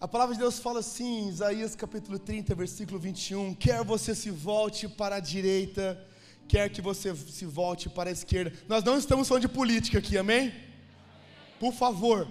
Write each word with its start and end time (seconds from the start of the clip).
A 0.00 0.08
palavra 0.08 0.34
de 0.34 0.40
Deus 0.40 0.58
fala 0.58 0.80
assim, 0.80 1.28
Isaías 1.28 1.76
capítulo 1.76 2.18
30, 2.18 2.54
versículo 2.54 2.98
21, 2.98 3.52
quer 3.52 3.84
você 3.84 4.14
se 4.14 4.30
volte 4.30 4.88
para 4.88 5.16
a 5.16 5.20
direita, 5.20 6.02
quer 6.48 6.70
que 6.70 6.80
você 6.80 7.14
se 7.14 7.44
volte 7.44 7.90
para 7.90 8.08
a 8.08 8.12
esquerda. 8.12 8.50
Nós 8.66 8.82
não 8.82 8.96
estamos 8.96 9.28
falando 9.28 9.42
de 9.42 9.48
política 9.48 9.98
aqui, 9.98 10.16
amém? 10.16 10.54
Por 11.58 11.74
favor. 11.74 12.26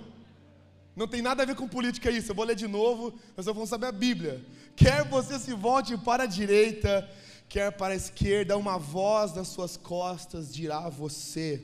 Não 0.96 1.08
tem 1.08 1.22
nada 1.22 1.44
a 1.44 1.46
ver 1.46 1.56
com 1.56 1.68
política 1.68 2.10
isso. 2.10 2.32
Eu 2.32 2.36
vou 2.36 2.44
ler 2.44 2.56
de 2.56 2.68
novo, 2.68 3.14
nós 3.38 3.46
vamos 3.46 3.70
saber 3.70 3.86
a 3.86 3.92
Bíblia. 3.92 4.44
Quer 4.76 5.08
você 5.08 5.38
se 5.38 5.54
volte 5.54 5.96
para 5.96 6.24
a 6.24 6.26
direita, 6.26 7.08
quer 7.48 7.72
para 7.72 7.94
a 7.94 7.98
esquerda, 7.98 8.58
uma 8.58 8.80
voz 8.80 9.32
das 9.32 9.48
suas 9.48 9.78
costas 9.78 10.52
dirá 10.52 10.80
a 10.80 10.90
você: 10.90 11.64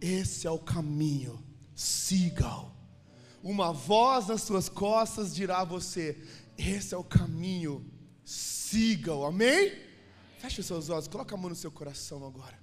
esse 0.00 0.46
é 0.46 0.50
o 0.50 0.58
caminho, 0.58 1.38
siga-o 1.74 2.73
uma 3.44 3.72
voz 3.74 4.28
nas 4.28 4.40
suas 4.40 4.70
costas 4.70 5.34
dirá 5.34 5.60
a 5.60 5.64
você: 5.64 6.18
esse 6.56 6.94
é 6.94 6.96
o 6.96 7.04
caminho, 7.04 7.84
siga-o, 8.24 9.26
amém? 9.26 9.70
Feche 10.38 10.62
seus 10.62 10.88
olhos, 10.88 11.06
coloca 11.06 11.34
a 11.34 11.38
mão 11.38 11.50
no 11.50 11.54
seu 11.54 11.70
coração 11.70 12.26
agora. 12.26 12.58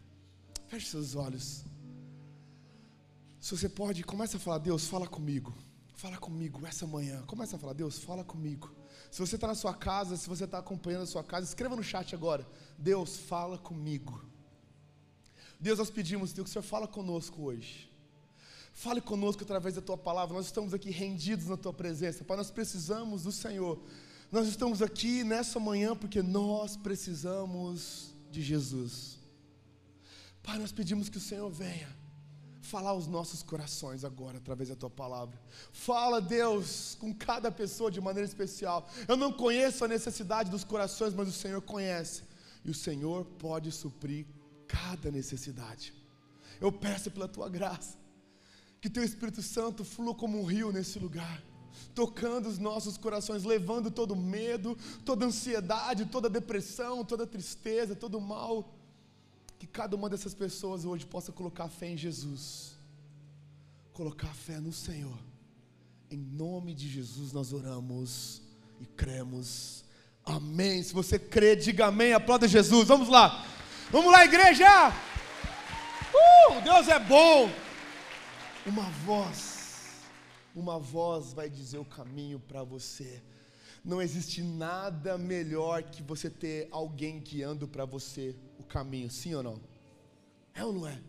Feche 0.67 0.87
seus 0.87 1.15
olhos. 1.15 1.63
Se 3.39 3.55
você 3.55 3.69
pode, 3.69 4.03
começa 4.03 4.37
a 4.37 4.39
falar, 4.39 4.57
Deus, 4.57 4.87
fala 4.87 5.07
comigo. 5.07 5.53
Fala 5.93 6.17
comigo 6.17 6.65
essa 6.65 6.87
manhã. 6.87 7.21
Começa 7.23 7.55
a 7.55 7.59
falar, 7.59 7.73
Deus, 7.73 7.99
fala 7.99 8.23
comigo. 8.23 8.75
Se 9.11 9.19
você 9.19 9.35
está 9.35 9.47
na 9.47 9.55
sua 9.55 9.73
casa, 9.73 10.17
se 10.17 10.27
você 10.27 10.45
está 10.45 10.59
acompanhando 10.59 11.03
a 11.03 11.07
sua 11.07 11.23
casa, 11.23 11.45
escreva 11.45 11.75
no 11.75 11.83
chat 11.83 12.15
agora. 12.15 12.47
Deus, 12.77 13.17
fala 13.17 13.57
comigo. 13.57 14.23
Deus, 15.59 15.77
nós 15.77 15.91
pedimos, 15.91 16.33
Deus, 16.33 16.45
que 16.45 16.49
o 16.49 16.53
Senhor 16.53 16.63
fala 16.63 16.87
conosco 16.87 17.43
hoje. 17.43 17.90
Fale 18.73 19.01
conosco 19.01 19.43
através 19.43 19.75
da 19.75 19.81
tua 19.81 19.97
palavra. 19.97 20.35
Nós 20.35 20.45
estamos 20.45 20.73
aqui 20.73 20.89
rendidos 20.89 21.47
na 21.47 21.57
tua 21.57 21.73
presença. 21.73 22.23
Pai, 22.23 22.37
nós 22.37 22.49
precisamos 22.49 23.23
do 23.23 23.31
Senhor. 23.31 23.79
Nós 24.31 24.47
estamos 24.47 24.81
aqui 24.81 25.23
nessa 25.23 25.59
manhã 25.59 25.95
porque 25.95 26.21
nós 26.21 26.77
precisamos 26.77 28.13
de 28.31 28.41
Jesus. 28.41 29.19
Pai, 30.41 30.57
nós 30.57 30.71
pedimos 30.71 31.09
que 31.09 31.17
o 31.17 31.21
Senhor 31.21 31.49
venha 31.49 32.01
falar 32.61 32.91
aos 32.91 33.07
nossos 33.07 33.43
corações 33.43 34.05
agora 34.05 34.37
através 34.37 34.69
da 34.69 34.75
tua 34.75 34.89
palavra. 34.89 35.39
Fala, 35.73 36.21
Deus, 36.21 36.95
com 36.99 37.13
cada 37.13 37.51
pessoa 37.51 37.91
de 37.91 37.99
maneira 37.99 38.27
especial. 38.27 38.87
Eu 39.07 39.17
não 39.17 39.33
conheço 39.33 39.83
a 39.83 39.87
necessidade 39.87 40.49
dos 40.49 40.63
corações, 40.63 41.13
mas 41.13 41.27
o 41.27 41.33
Senhor 41.33 41.61
conhece. 41.61 42.23
E 42.63 42.71
o 42.71 42.73
Senhor 42.73 43.25
pode 43.25 43.71
suprir 43.71 44.25
cada 44.67 45.11
necessidade. 45.11 45.93
Eu 46.61 46.71
peço 46.71 47.11
pela 47.11 47.27
tua 47.27 47.49
graça 47.49 48.00
que 48.81 48.89
teu 48.89 49.03
Espírito 49.03 49.43
Santo 49.43 49.85
flua 49.85 50.15
como 50.15 50.41
um 50.41 50.43
rio 50.43 50.71
nesse 50.71 50.97
lugar, 50.97 51.39
tocando 51.93 52.49
os 52.49 52.57
nossos 52.57 52.97
corações, 52.97 53.43
levando 53.43 53.91
todo 53.91 54.15
medo, 54.15 54.75
toda 55.05 55.23
ansiedade, 55.23 56.07
toda 56.07 56.27
depressão, 56.27 57.05
toda 57.05 57.27
tristeza, 57.27 57.95
todo 57.95 58.19
mal. 58.19 58.73
Que 59.59 59.67
cada 59.67 59.95
uma 59.95 60.09
dessas 60.09 60.33
pessoas 60.33 60.83
hoje 60.83 61.05
possa 61.05 61.31
colocar 61.31 61.69
fé 61.69 61.89
em 61.89 61.97
Jesus, 61.97 62.75
colocar 63.93 64.33
fé 64.33 64.59
no 64.59 64.73
Senhor. 64.73 65.19
Em 66.09 66.17
nome 66.17 66.73
de 66.73 66.89
Jesus 66.89 67.31
nós 67.31 67.53
oramos 67.53 68.41
e 68.79 68.85
cremos. 68.87 69.85
Amém. 70.25 70.81
Se 70.81 70.91
você 70.91 71.19
crê, 71.19 71.55
diga 71.55 71.85
amém. 71.85 72.13
Aplauda 72.13 72.47
Jesus. 72.47 72.87
Vamos 72.87 73.09
lá. 73.09 73.45
Vamos 73.91 74.11
lá, 74.11 74.25
igreja. 74.25 74.89
Uh, 74.89 76.61
Deus 76.63 76.87
é 76.87 76.99
bom. 76.99 77.47
Uma 78.63 78.83
voz, 79.07 80.03
uma 80.55 80.77
voz 80.77 81.33
vai 81.33 81.49
dizer 81.49 81.79
o 81.79 81.85
caminho 81.85 82.39
para 82.39 82.63
você. 82.63 83.19
Não 83.83 83.99
existe 83.99 84.43
nada 84.43 85.17
melhor 85.17 85.81
que 85.81 86.03
você 86.03 86.29
ter 86.29 86.67
alguém 86.69 87.19
guiando 87.19 87.67
para 87.67 87.85
você 87.85 88.35
o 88.59 88.63
caminho, 88.63 89.09
sim 89.09 89.33
ou 89.33 89.41
não? 89.41 89.59
É 90.53 90.63
ou 90.63 90.71
não 90.71 90.87
é? 90.87 91.01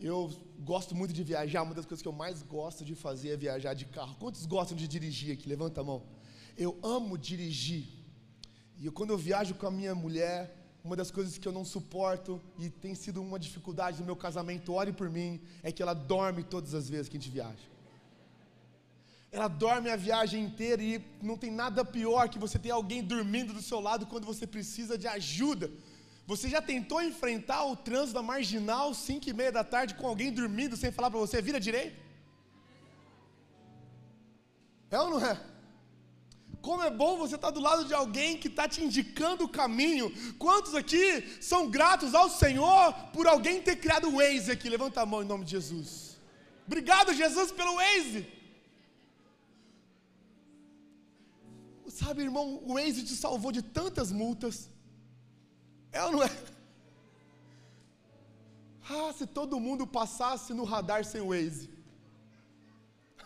Eu 0.00 0.32
gosto 0.58 0.96
muito 0.96 1.12
de 1.12 1.22
viajar, 1.22 1.62
uma 1.62 1.74
das 1.74 1.86
coisas 1.86 2.02
que 2.02 2.08
eu 2.08 2.12
mais 2.12 2.42
gosto 2.42 2.84
de 2.84 2.96
fazer 2.96 3.28
é 3.28 3.36
viajar 3.36 3.74
de 3.74 3.84
carro. 3.84 4.16
Quantos 4.18 4.44
gostam 4.44 4.76
de 4.76 4.88
dirigir 4.88 5.32
aqui? 5.34 5.48
Levanta 5.48 5.80
a 5.80 5.84
mão. 5.84 6.02
Eu 6.58 6.76
amo 6.82 7.16
dirigir. 7.16 7.86
E 8.80 8.90
quando 8.90 9.10
eu 9.10 9.16
viajo 9.16 9.54
com 9.54 9.68
a 9.68 9.70
minha 9.70 9.94
mulher, 9.94 10.61
uma 10.84 10.96
das 10.96 11.10
coisas 11.10 11.38
que 11.38 11.46
eu 11.46 11.52
não 11.52 11.64
suporto 11.64 12.40
e 12.58 12.68
tem 12.68 12.94
sido 12.94 13.22
uma 13.22 13.38
dificuldade 13.38 14.00
no 14.00 14.06
meu 14.06 14.16
casamento, 14.16 14.72
ore 14.72 14.92
por 14.92 15.08
mim, 15.08 15.40
é 15.62 15.70
que 15.70 15.82
ela 15.82 15.94
dorme 15.94 16.42
todas 16.42 16.74
as 16.74 16.88
vezes 16.88 17.08
que 17.08 17.16
a 17.16 17.20
gente 17.20 17.30
viaja. 17.30 17.66
Ela 19.30 19.48
dorme 19.48 19.88
a 19.90 19.96
viagem 19.96 20.44
inteira 20.44 20.82
e 20.82 21.02
não 21.22 21.36
tem 21.38 21.50
nada 21.50 21.84
pior 21.84 22.28
que 22.28 22.38
você 22.38 22.58
ter 22.58 22.70
alguém 22.70 23.02
dormindo 23.02 23.52
do 23.52 23.62
seu 23.62 23.80
lado 23.80 24.06
quando 24.06 24.26
você 24.26 24.46
precisa 24.46 24.98
de 24.98 25.06
ajuda. 25.06 25.70
Você 26.26 26.48
já 26.48 26.60
tentou 26.60 27.00
enfrentar 27.00 27.64
o 27.64 27.76
trânsito 27.76 28.14
da 28.14 28.22
marginal 28.22 28.92
5 28.92 29.28
e 29.28 29.32
meia 29.32 29.52
da 29.52 29.64
tarde 29.64 29.94
com 29.94 30.06
alguém 30.06 30.32
dormindo 30.32 30.76
sem 30.76 30.92
falar 30.92 31.10
para 31.10 31.18
você, 31.18 31.40
vira 31.40 31.58
direito? 31.58 31.96
É 34.90 35.00
ou 35.00 35.10
não 35.10 35.24
é? 35.24 35.51
Como 36.62 36.82
é 36.82 36.90
bom 36.90 37.18
você 37.18 37.34
estar 37.34 37.50
do 37.50 37.60
lado 37.60 37.84
de 37.84 37.92
alguém 37.92 38.38
que 38.38 38.46
está 38.46 38.68
te 38.68 38.82
indicando 38.84 39.44
o 39.44 39.48
caminho. 39.48 40.06
Quantos 40.38 40.76
aqui 40.76 41.06
são 41.40 41.68
gratos 41.68 42.14
ao 42.14 42.28
Senhor 42.30 42.94
por 43.12 43.26
alguém 43.26 43.60
ter 43.60 43.76
criado 43.76 44.08
o 44.08 44.16
Waze 44.18 44.52
aqui? 44.52 44.68
Levanta 44.68 45.00
a 45.00 45.06
mão 45.06 45.22
em 45.22 45.26
nome 45.26 45.44
de 45.44 45.50
Jesus. 45.50 46.16
Obrigado, 46.64 47.12
Jesus, 47.12 47.50
pelo 47.50 47.74
Waze. 47.74 48.26
Sabe, 51.88 52.22
irmão, 52.22 52.62
o 52.64 52.74
Waze 52.74 53.02
te 53.02 53.16
salvou 53.16 53.50
de 53.50 53.62
tantas 53.62 54.12
multas. 54.12 54.70
É 55.90 56.02
ou 56.04 56.12
não 56.12 56.22
é? 56.22 56.30
Ah, 58.88 59.12
se 59.12 59.26
todo 59.26 59.60
mundo 59.66 59.84
passasse 59.84 60.54
no 60.54 60.64
radar 60.64 61.04
sem 61.04 61.20
Waze. 61.20 61.68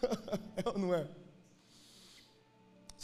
é 0.57 0.69
ou 0.69 0.79
não 0.79 0.95
é? 0.95 1.26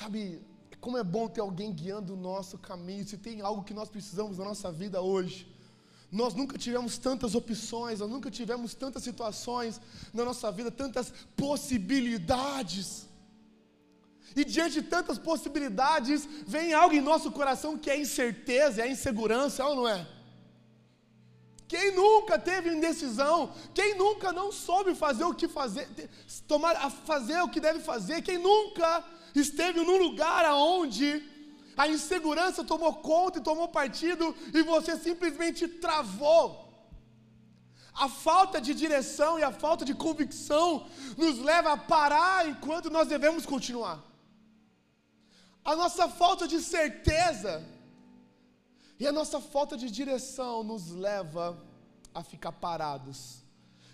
Sabe, 0.03 0.41
como 0.81 0.99
é 0.99 1.05
bom 1.05 1.29
ter 1.29 1.41
alguém 1.41 1.73
guiando 1.73 2.15
o 2.15 2.17
nosso 2.17 2.59
caminho. 2.59 3.07
Se 3.07 3.17
tem 3.17 3.41
algo 3.41 3.63
que 3.63 3.73
nós 3.73 3.89
precisamos 3.89 4.37
na 4.37 4.45
nossa 4.45 4.73
vida 4.73 5.01
hoje, 5.01 5.47
nós 6.11 6.35
nunca 6.35 6.59
tivemos 6.59 6.99
tantas 6.99 7.37
opções, 7.37 8.01
nós 8.01 8.11
nunca 8.11 8.29
tivemos 8.29 8.75
tantas 8.75 9.05
situações 9.05 9.81
na 10.12 10.25
nossa 10.25 10.51
vida, 10.51 10.73
tantas 10.73 11.12
possibilidades. 11.37 13.09
E 14.35 14.45
diante 14.45 14.75
de 14.81 14.83
tantas 14.83 15.19
possibilidades, 15.19 16.29
vem 16.49 16.75
algo 16.75 16.97
em 16.97 17.01
nosso 17.01 17.31
coração 17.31 17.79
que 17.79 17.89
é 17.89 17.97
incerteza, 18.01 18.83
é 18.83 18.91
insegurança, 18.91 19.62
é 19.62 19.67
ou 19.67 19.77
não 19.77 19.89
é? 19.89 20.05
Quem 21.72 21.91
nunca 21.93 22.38
teve 22.38 22.69
indecisão? 22.69 23.50
Quem 23.72 23.94
nunca 23.97 24.31
não 24.31 24.53
soube 24.53 24.94
fazer 24.94 25.25
o 25.25 25.34
que 25.41 25.49
fazer, 25.49 25.88
tomar, 26.47 26.75
fazer 26.91 27.41
o 27.41 27.49
que 27.49 27.60
deve 27.66 27.81
fazer? 27.81 28.21
Quem 28.21 28.37
nunca 28.37 29.03
esteve 29.34 29.81
num 29.81 29.97
lugar 29.97 30.44
aonde 30.44 31.06
a 31.75 31.88
insegurança 31.88 32.62
tomou 32.62 32.93
conta 32.97 33.38
e 33.38 33.47
tomou 33.50 33.69
partido 33.69 34.37
e 34.53 34.62
você 34.62 34.99
simplesmente 34.99 35.66
travou. 35.66 36.44
A 37.94 38.06
falta 38.06 38.61
de 38.61 38.75
direção 38.75 39.38
e 39.38 39.43
a 39.43 39.53
falta 39.65 39.82
de 39.82 39.94
convicção 39.94 40.87
nos 41.16 41.38
leva 41.38 41.72
a 41.72 41.78
parar 41.78 42.47
enquanto 42.50 42.91
nós 42.91 43.09
devemos 43.09 43.47
continuar. 43.47 43.99
A 45.65 45.75
nossa 45.75 46.06
falta 46.06 46.47
de 46.47 46.61
certeza 46.61 47.66
e 48.99 49.07
a 49.07 49.13
nossa 49.13 49.41
falta 49.41 49.77
de 49.77 49.91
direção 49.91 50.63
nos 50.63 50.91
leva 50.91 51.59
a 52.15 52.23
ficar 52.23 52.53
parados 52.53 53.43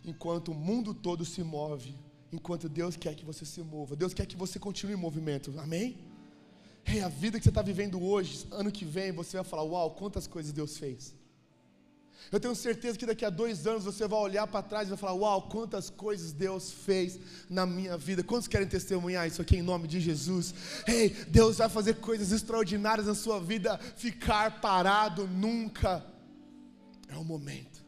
enquanto 0.05 0.53
o 0.53 0.55
mundo 0.55 0.93
todo 0.95 1.25
se 1.25 1.43
move 1.43 1.95
enquanto 2.33 2.69
Deus 2.69 2.97
quer 2.97 3.15
que 3.15 3.25
você 3.25 3.45
se 3.45 3.63
mova. 3.63 3.97
Deus 3.97 4.15
quer 4.15 4.27
que 4.27 4.37
você 4.37 4.59
continue 4.59 4.95
em 4.95 4.99
movimento. 4.99 5.53
Amém? 5.59 5.97
Hey, 6.85 7.03
a 7.03 7.09
vida 7.09 7.39
que 7.39 7.45
você 7.45 7.51
está 7.51 7.63
vivendo 7.63 8.03
hoje, 8.03 8.47
ano 8.51 8.71
que 8.71 8.85
vem, 8.85 9.13
você 9.13 9.37
vai 9.37 9.45
falar: 9.45 9.63
Uau, 9.63 9.91
quantas 9.93 10.27
coisas 10.27 10.53
Deus 10.53 10.77
fez. 10.77 11.15
Eu 12.31 12.39
tenho 12.39 12.55
certeza 12.55 12.99
que 12.99 13.07
daqui 13.07 13.25
a 13.25 13.31
dois 13.31 13.67
anos 13.67 13.85
você 13.85 14.07
vai 14.07 14.21
olhar 14.21 14.47
para 14.47 14.63
trás 14.63 14.87
e 14.87 14.91
vai 14.91 14.99
falar: 14.99 15.15
Uau, 15.15 15.49
quantas 15.49 15.89
coisas 15.89 16.33
Deus 16.33 16.71
fez 16.71 17.19
na 17.49 17.65
minha 17.65 17.97
vida. 17.97 18.23
Quantos 18.23 18.49
querem 18.49 18.69
testemunhar 18.69 19.27
isso 19.27 19.41
aqui 19.41 19.57
em 19.57 19.63
nome 19.63 19.89
de 19.89 20.01
Jesus? 20.01 20.55
Ei, 20.87 21.07
hey, 21.07 21.11
Deus 21.29 21.59
vai 21.59 21.69
fazer 21.69 21.95
coisas 21.95 22.31
extraordinárias 22.33 23.07
na 23.07 23.15
sua 23.15 23.41
vida. 23.41 23.79
Ficar 23.97 24.61
parado 24.61 25.27
nunca 25.27 26.05
é 27.09 27.17
o 27.17 27.25
momento. 27.25 27.88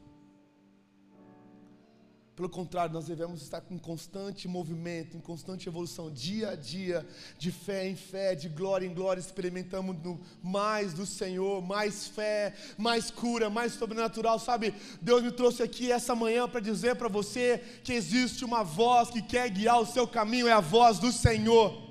Pelo 2.36 2.48
contrário, 2.48 2.94
nós 2.94 3.06
devemos 3.06 3.42
estar 3.42 3.62
em 3.70 3.76
constante 3.76 4.48
movimento, 4.48 5.16
em 5.16 5.20
constante 5.20 5.68
evolução, 5.68 6.10
dia 6.10 6.50
a 6.50 6.54
dia, 6.54 7.06
de 7.38 7.52
fé 7.52 7.86
em 7.88 7.96
fé, 7.96 8.34
de 8.34 8.48
glória 8.48 8.86
em 8.86 8.94
glória, 8.94 9.20
experimentamos 9.20 9.96
mais 10.42 10.94
do 10.94 11.04
Senhor, 11.04 11.60
mais 11.60 12.06
fé, 12.06 12.54
mais 12.78 13.10
cura, 13.10 13.50
mais 13.50 13.72
sobrenatural, 13.72 14.38
sabe? 14.38 14.72
Deus 15.02 15.22
me 15.22 15.32
trouxe 15.32 15.62
aqui 15.62 15.92
essa 15.92 16.14
manhã 16.14 16.48
para 16.48 16.60
dizer 16.60 16.94
para 16.94 17.08
você 17.08 17.62
que 17.84 17.92
existe 17.92 18.44
uma 18.44 18.62
voz 18.62 19.10
que 19.10 19.20
quer 19.20 19.50
guiar 19.50 19.80
o 19.80 19.86
seu 19.86 20.06
caminho, 20.06 20.48
é 20.48 20.52
a 20.52 20.60
voz 20.60 20.98
do 20.98 21.12
Senhor. 21.12 21.89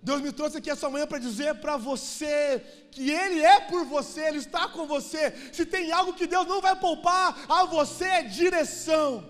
Deus 0.00 0.20
me 0.20 0.30
trouxe 0.32 0.58
aqui 0.58 0.70
essa 0.70 0.88
manhã 0.88 1.06
para 1.06 1.18
dizer 1.18 1.56
para 1.56 1.76
você 1.76 2.62
que 2.90 3.10
Ele 3.10 3.40
é 3.42 3.60
por 3.60 3.84
você, 3.84 4.20
Ele 4.20 4.38
está 4.38 4.68
com 4.68 4.86
você. 4.86 5.32
Se 5.52 5.66
tem 5.66 5.90
algo 5.90 6.14
que 6.14 6.26
Deus 6.26 6.46
não 6.46 6.60
vai 6.60 6.76
poupar 6.76 7.36
a 7.48 7.64
você, 7.64 8.04
é 8.04 8.22
direção. 8.22 9.24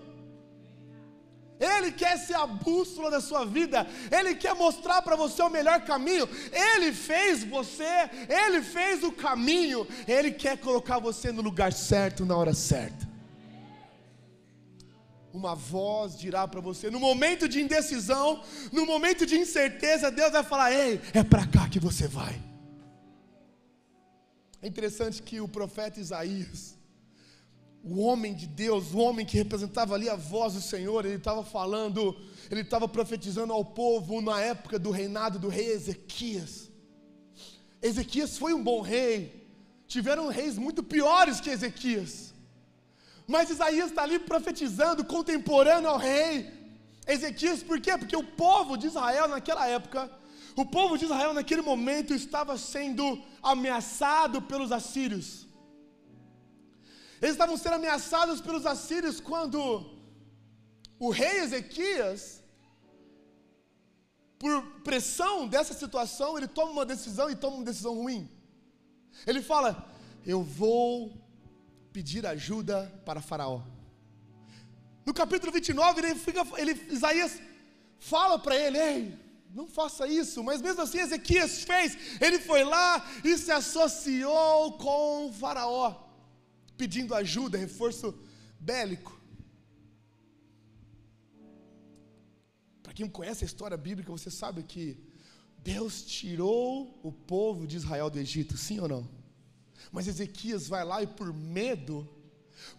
Ele 1.59 1.91
quer 1.91 2.17
ser 2.17 2.35
a 2.35 2.47
bússola 2.47 3.11
da 3.11 3.19
sua 3.19 3.45
vida, 3.45 3.85
Ele 4.09 4.35
quer 4.35 4.55
mostrar 4.55 5.01
para 5.01 5.15
você 5.15 5.41
o 5.41 5.49
melhor 5.49 5.81
caminho. 5.81 6.29
Ele 6.51 6.93
fez 6.93 7.43
você, 7.43 8.09
Ele 8.29 8.61
fez 8.61 9.03
o 9.03 9.11
caminho, 9.11 9.85
Ele 10.07 10.31
quer 10.31 10.57
colocar 10.57 10.99
você 10.99 11.31
no 11.31 11.41
lugar 11.41 11.73
certo, 11.73 12.25
na 12.25 12.37
hora 12.37 12.53
certa 12.53 13.08
uma 15.33 15.55
voz 15.55 16.17
dirá 16.17 16.47
para 16.47 16.59
você, 16.59 16.89
no 16.89 16.99
momento 16.99 17.47
de 17.47 17.61
indecisão, 17.61 18.41
no 18.71 18.85
momento 18.85 19.25
de 19.25 19.37
incerteza, 19.37 20.11
Deus 20.11 20.31
vai 20.31 20.43
falar: 20.43 20.73
Ei, 20.73 20.99
é 21.13 21.23
para 21.23 21.45
cá 21.45 21.69
que 21.69 21.79
você 21.79 22.07
vai. 22.07 22.41
É 24.61 24.67
interessante 24.67 25.21
que 25.21 25.39
o 25.39 25.47
profeta 25.47 25.99
Isaías, 25.99 26.77
o 27.83 27.99
homem 27.99 28.33
de 28.33 28.45
Deus, 28.45 28.93
o 28.93 28.97
homem 28.97 29.25
que 29.25 29.37
representava 29.37 29.95
ali 29.95 30.09
a 30.09 30.15
voz 30.15 30.53
do 30.53 30.61
Senhor, 30.61 31.05
ele 31.05 31.15
estava 31.15 31.43
falando, 31.43 32.15
ele 32.51 32.61
estava 32.61 32.87
profetizando 32.87 33.53
ao 33.53 33.63
povo 33.63 34.21
na 34.21 34.41
época 34.41 34.77
do 34.77 34.91
reinado 34.91 35.39
do 35.39 35.47
rei 35.47 35.71
Ezequias. 35.71 36.69
Ezequias 37.81 38.37
foi 38.37 38.53
um 38.53 38.61
bom 38.61 38.81
rei, 38.81 39.47
tiveram 39.87 40.27
reis 40.27 40.57
muito 40.57 40.83
piores 40.83 41.39
que 41.39 41.49
Ezequias. 41.49 42.28
Mas 43.33 43.51
Isaías 43.55 43.89
está 43.91 44.01
ali 44.03 44.17
profetizando, 44.17 45.05
contemporâneo 45.15 45.89
ao 45.91 45.99
rei 46.09 46.31
Ezequias, 47.15 47.61
por 47.61 47.79
quê? 47.79 47.93
Porque 47.95 48.17
o 48.21 48.23
povo 48.45 48.75
de 48.75 48.87
Israel 48.87 49.27
naquela 49.27 49.67
época, 49.67 49.99
o 50.55 50.65
povo 50.65 50.97
de 50.97 51.05
Israel 51.05 51.31
naquele 51.37 51.61
momento 51.61 52.11
estava 52.11 52.57
sendo 52.57 53.05
ameaçado 53.51 54.41
pelos 54.41 54.71
assírios. 54.71 55.27
Eles 57.21 57.35
estavam 57.35 57.55
sendo 57.55 57.75
ameaçados 57.75 58.41
pelos 58.41 58.65
assírios 58.73 59.19
quando 59.19 59.59
o 60.97 61.11
rei 61.11 61.37
Ezequias, 61.45 62.43
por 64.39 64.55
pressão 64.89 65.47
dessa 65.47 65.75
situação, 65.75 66.35
ele 66.35 66.47
toma 66.47 66.71
uma 66.71 66.85
decisão 66.93 67.29
e 67.29 67.35
toma 67.35 67.57
uma 67.57 67.69
decisão 67.71 67.93
ruim. 67.93 68.27
Ele 69.27 69.41
fala: 69.53 69.71
Eu 70.25 70.41
vou 70.43 71.28
pedir 71.99 72.25
ajuda 72.25 72.77
para 73.05 73.19
Faraó. 73.29 73.61
No 75.05 75.13
capítulo 75.13 75.51
29, 75.51 75.99
ele 76.01 76.15
fica, 76.15 76.41
ele, 76.61 76.71
Isaías 76.97 77.33
fala 78.11 78.39
para 78.39 78.55
ele: 78.55 78.77
Ei, 78.77 79.01
não 79.53 79.67
faça 79.67 80.07
isso. 80.07 80.41
Mas 80.41 80.61
mesmo 80.61 80.81
assim, 80.81 80.99
Ezequias 80.99 81.65
fez. 81.65 82.21
Ele 82.21 82.39
foi 82.39 82.63
lá 82.63 83.05
e 83.21 83.37
se 83.37 83.51
associou 83.51 84.77
com 84.77 85.33
Faraó, 85.41 85.87
pedindo 86.77 87.13
ajuda, 87.13 87.57
reforço 87.57 88.17
bélico. 88.57 89.13
Para 92.81 92.93
quem 92.93 93.09
conhece 93.09 93.43
a 93.43 93.49
história 93.51 93.75
bíblica, 93.75 94.09
você 94.09 94.31
sabe 94.31 94.63
que 94.63 94.85
Deus 95.57 96.01
tirou 96.03 96.97
o 97.03 97.11
povo 97.11 97.67
de 97.67 97.75
Israel 97.75 98.09
do 98.09 98.19
Egito, 98.19 98.55
sim 98.55 98.79
ou 98.79 98.87
não? 98.87 99.18
Mas 99.91 100.07
Ezequias 100.07 100.67
vai 100.67 100.83
lá 100.83 101.01
e, 101.01 101.07
por 101.07 101.33
medo, 101.33 102.07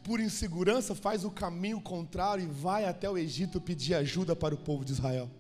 por 0.05 0.21
insegurança, 0.21 0.95
faz 0.95 1.25
o 1.25 1.31
caminho 1.31 1.81
contrário 1.81 2.45
e 2.45 2.47
vai 2.47 2.85
até 2.85 3.09
o 3.11 3.19
Egito 3.19 3.61
pedir 3.61 3.95
ajuda 3.95 4.37
para 4.37 4.55
o 4.55 4.59
povo 4.59 4.85
de 4.85 4.93
Israel. 4.93 5.31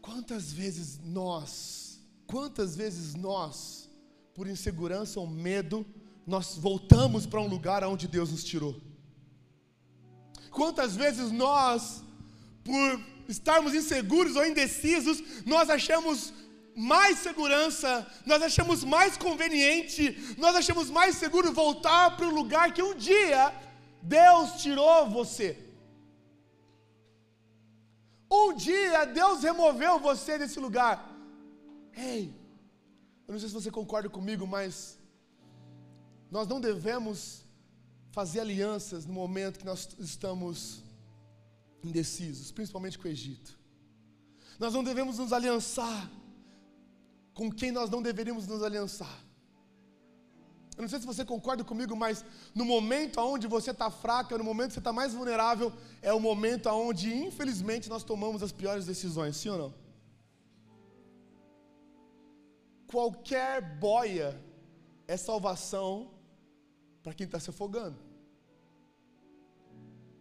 Quantas 0.00 0.52
vezes 0.52 1.00
nós, 1.02 2.00
quantas 2.26 2.76
vezes 2.76 3.14
nós, 3.14 3.88
por 4.34 4.46
insegurança 4.46 5.18
ou 5.18 5.26
medo, 5.26 5.84
nós 6.26 6.56
voltamos 6.56 7.26
para 7.26 7.40
um 7.40 7.48
lugar 7.48 7.82
aonde 7.82 8.06
Deus 8.06 8.30
nos 8.30 8.44
tirou? 8.44 8.80
Quantas 10.50 10.94
vezes 10.94 11.30
nós, 11.32 12.02
por 12.62 13.00
estarmos 13.28 13.74
inseguros 13.74 14.36
ou 14.36 14.46
indecisos, 14.46 15.22
nós 15.44 15.68
achamos 15.68 16.32
mais 16.76 17.20
segurança, 17.20 18.06
nós 18.26 18.42
achamos 18.42 18.84
mais 18.84 19.16
conveniente, 19.16 20.14
nós 20.36 20.54
achamos 20.54 20.90
mais 20.90 21.16
seguro 21.16 21.50
voltar 21.50 22.14
para 22.18 22.28
o 22.28 22.34
lugar 22.34 22.74
que 22.74 22.82
um 22.82 22.94
dia 22.94 23.50
Deus 24.02 24.60
tirou 24.62 25.08
você. 25.08 25.58
Um 28.30 28.52
dia 28.54 29.06
Deus 29.06 29.42
removeu 29.42 29.98
você 29.98 30.38
desse 30.38 30.60
lugar. 30.60 31.10
Ei, 31.96 32.34
eu 33.26 33.32
não 33.32 33.40
sei 33.40 33.48
se 33.48 33.54
você 33.54 33.70
concorda 33.70 34.10
comigo, 34.10 34.46
mas 34.46 34.98
nós 36.30 36.46
não 36.46 36.60
devemos 36.60 37.42
fazer 38.12 38.40
alianças 38.40 39.06
no 39.06 39.14
momento 39.14 39.58
que 39.58 39.64
nós 39.64 39.88
estamos 39.98 40.82
indecisos, 41.82 42.52
principalmente 42.52 42.98
com 42.98 43.08
o 43.08 43.10
Egito. 43.10 43.58
Nós 44.58 44.74
não 44.74 44.84
devemos 44.84 45.16
nos 45.16 45.32
aliançar 45.32 46.10
com 47.36 47.52
quem 47.52 47.70
nós 47.70 47.90
não 47.90 48.00
deveríamos 48.08 48.46
nos 48.46 48.62
aliançar. 48.62 49.16
Eu 50.74 50.82
não 50.82 50.88
sei 50.88 50.98
se 51.00 51.06
você 51.06 51.24
concorda 51.24 51.62
comigo, 51.62 51.94
mas 51.94 52.24
no 52.54 52.64
momento 52.64 53.20
onde 53.20 53.46
você 53.46 53.70
está 53.72 53.90
fraca, 53.90 54.38
no 54.38 54.44
momento 54.44 54.68
que 54.68 54.74
você 54.74 54.80
está 54.80 54.92
mais 54.92 55.12
vulnerável, 55.12 55.70
é 56.00 56.12
o 56.14 56.20
momento 56.28 56.66
onde, 56.70 57.14
infelizmente, 57.14 57.90
nós 57.90 58.02
tomamos 58.02 58.42
as 58.42 58.52
piores 58.52 58.86
decisões, 58.86 59.36
sim 59.36 59.50
ou 59.50 59.58
não? 59.58 59.74
Qualquer 62.86 63.60
boia 63.78 64.28
é 65.06 65.16
salvação 65.16 66.10
para 67.02 67.14
quem 67.14 67.26
está 67.26 67.38
se 67.38 67.50
afogando. 67.50 67.98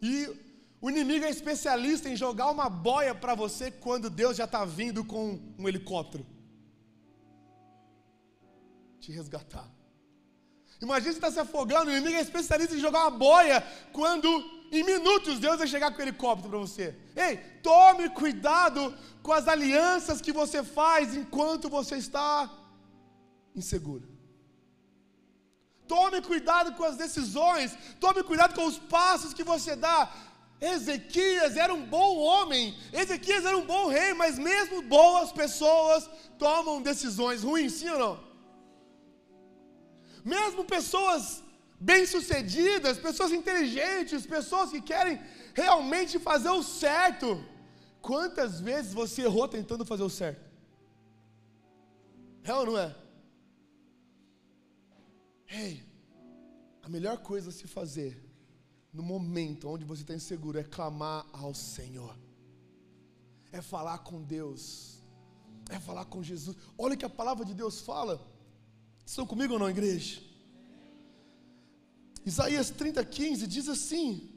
E 0.01 0.15
o 0.81 0.89
inimigo 0.89 1.25
é 1.25 1.29
especialista 1.29 2.09
em 2.09 2.15
jogar 2.15 2.49
uma 2.51 2.69
boia 2.69 3.15
para 3.15 3.35
você 3.35 3.71
quando 3.71 4.09
Deus 4.09 4.35
já 4.35 4.43
está 4.43 4.65
vindo 4.65 5.03
com 5.03 5.39
um 5.57 5.67
helicóptero 5.67 6.34
te 9.05 9.11
resgatar. 9.11 9.67
Imagina 10.81 11.13
você 11.13 11.17
está 11.17 11.31
se 11.31 11.39
afogando, 11.39 11.89
o 11.89 11.93
inimigo 11.93 12.17
é 12.17 12.21
especialista 12.21 12.75
em 12.75 12.79
jogar 12.79 13.01
uma 13.03 13.17
boia, 13.27 13.61
quando 13.93 14.27
em 14.71 14.83
minutos 14.83 15.39
Deus 15.39 15.57
vai 15.57 15.67
chegar 15.67 15.91
com 15.91 15.99
o 15.99 16.01
helicóptero 16.01 16.49
para 16.49 16.59
você. 16.59 16.95
Ei, 17.15 17.37
tome 17.61 18.09
cuidado 18.09 18.93
com 19.21 19.31
as 19.31 19.47
alianças 19.47 20.21
que 20.21 20.33
você 20.33 20.63
faz 20.63 21.15
enquanto 21.15 21.69
você 21.69 21.95
está 21.97 22.51
inseguro. 23.55 24.07
Tome 25.87 26.19
cuidado 26.21 26.73
com 26.73 26.83
as 26.83 26.97
decisões, 26.97 27.77
tome 27.99 28.23
cuidado 28.23 28.55
com 28.55 28.65
os 28.65 28.79
passos 28.79 29.35
que 29.35 29.43
você 29.43 29.75
dá. 29.75 30.11
Ezequias 30.59 31.55
era 31.55 31.73
um 31.73 31.85
bom 31.85 32.17
homem, 32.17 32.75
Ezequias 32.91 33.45
era 33.45 33.57
um 33.57 33.65
bom 33.65 33.87
rei, 33.87 34.13
mas 34.13 34.39
mesmo 34.39 34.81
boas 34.81 35.31
pessoas 35.31 36.09
tomam 36.39 36.81
decisões 36.81 37.43
ruins, 37.43 37.73
sim 37.73 37.89
ou 37.89 37.99
não? 37.99 38.34
Mesmo 40.25 40.65
pessoas 40.65 41.43
bem-sucedidas, 41.79 42.97
pessoas 42.97 43.31
inteligentes, 43.31 44.25
pessoas 44.25 44.71
que 44.71 44.81
querem 44.81 45.21
realmente 45.53 46.17
fazer 46.17 46.49
o 46.49 46.63
certo. 46.63 47.27
Quantas 48.01 48.59
vezes 48.59 48.91
você 48.93 49.21
errou 49.21 49.47
tentando 49.47 49.85
fazer 49.85 50.03
o 50.03 50.09
certo? 50.09 50.43
É 52.43 52.53
ou 52.53 52.65
não 52.65 52.77
é? 52.77 52.95
Ei, 55.47 55.83
a 56.81 56.89
melhor 56.89 57.17
coisa 57.19 57.49
a 57.49 57.53
se 57.53 57.67
fazer 57.67 58.23
no 58.91 59.03
momento 59.03 59.69
onde 59.69 59.85
você 59.85 60.01
está 60.01 60.13
inseguro 60.13 60.57
é 60.57 60.63
clamar 60.63 61.25
ao 61.33 61.53
Senhor, 61.53 62.17
é 63.51 63.61
falar 63.61 63.99
com 63.99 64.21
Deus, 64.21 64.99
é 65.69 65.79
falar 65.79 66.05
com 66.05 66.23
Jesus. 66.23 66.57
Olha 66.77 66.95
o 66.95 66.97
que 66.97 67.05
a 67.05 67.09
palavra 67.09 67.45
de 67.45 67.53
Deus 67.53 67.81
fala. 67.81 68.34
Estão 69.05 69.25
comigo 69.25 69.53
ou 69.53 69.59
não, 69.59 69.69
igreja? 69.69 70.19
Isaías 72.25 72.71
30, 72.71 73.05
15 73.05 73.45
diz 73.45 73.69
assim: 73.69 74.29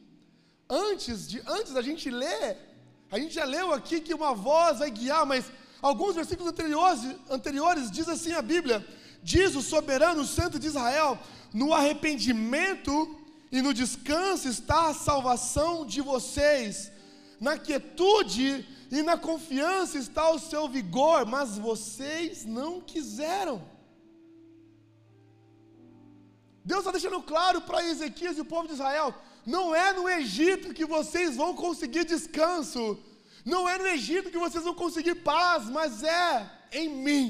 antes, 0.68 1.26
de, 1.26 1.40
antes 1.46 1.72
da 1.72 1.80
gente 1.80 2.10
ler, 2.10 2.58
a 3.10 3.18
gente 3.18 3.34
já 3.34 3.44
leu 3.44 3.72
aqui 3.72 4.00
que 4.00 4.12
uma 4.12 4.34
voz 4.34 4.80
vai 4.80 4.90
guiar, 4.90 5.25
mas 5.25 5.50
alguns 5.80 6.14
versículos 6.14 6.52
anteriores, 6.52 7.00
anteriores 7.30 7.90
diz 7.90 8.08
assim 8.08 8.32
a 8.32 8.42
Bíblia: 8.42 8.87
diz 9.22 9.54
o 9.54 9.62
soberano 9.62 10.25
santo 10.26 10.58
de 10.58 10.66
Israel, 10.66 11.18
no 11.52 11.72
arrependimento 11.72 13.16
e 13.50 13.62
no 13.62 13.72
descanso 13.72 14.46
está 14.48 14.88
a 14.88 14.94
salvação 14.94 15.87
de 15.87 16.02
vocês, 16.02 16.92
na 17.40 17.56
quietude 17.56 18.68
e 18.90 19.02
na 19.02 19.16
confiança 19.16 19.96
está 19.96 20.30
o 20.30 20.38
seu 20.38 20.68
vigor, 20.68 21.25
mas 21.25 21.56
vocês 21.56 22.44
não 22.44 22.82
quiseram. 22.82 23.77
Deus 26.70 26.80
está 26.80 26.92
deixando 26.96 27.20
claro 27.22 27.58
para 27.62 27.84
Ezequias 27.92 28.37
e 28.37 28.42
o 28.42 28.50
povo 28.52 28.68
de 28.68 28.75
Israel: 28.75 29.14
não 29.54 29.75
é 29.75 29.88
no 29.98 30.06
Egito 30.06 30.75
que 30.78 30.84
vocês 30.84 31.34
vão 31.42 31.54
conseguir 31.64 32.04
descanso, 32.04 32.82
Não 33.52 33.66
é 33.72 33.78
no 33.78 33.87
Egito 33.87 34.30
que 34.32 34.44
vocês 34.46 34.62
vão 34.62 34.75
conseguir 34.75 35.14
paz, 35.32 35.64
mas 35.76 36.02
é 36.02 36.28
em 36.80 36.88
mim. 37.06 37.26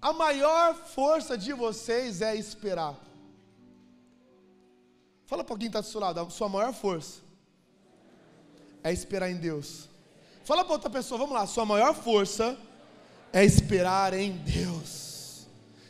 A 0.00 0.12
maior 0.12 0.66
força 0.98 1.36
de 1.36 1.52
vocês 1.52 2.22
é 2.22 2.36
esperar. 2.36 2.94
Fala 5.26 5.42
para 5.42 5.54
alguém 5.54 5.68
que 5.68 5.76
está 5.76 5.80
do 5.80 5.90
seu 5.92 6.00
lado, 6.00 6.20
a 6.20 6.30
sua 6.30 6.48
maior 6.48 6.72
força 6.72 7.20
é 8.84 8.92
esperar 8.92 9.28
em 9.30 9.38
Deus. 9.48 9.88
Fala 10.44 10.64
para 10.64 10.74
outra 10.74 10.90
pessoa, 10.90 11.18
vamos 11.18 11.34
lá, 11.34 11.44
sua 11.46 11.64
maior 11.64 11.94
força 11.94 12.56
é 13.32 13.44
esperar 13.44 14.12
em 14.14 14.32
Deus. 14.36 15.48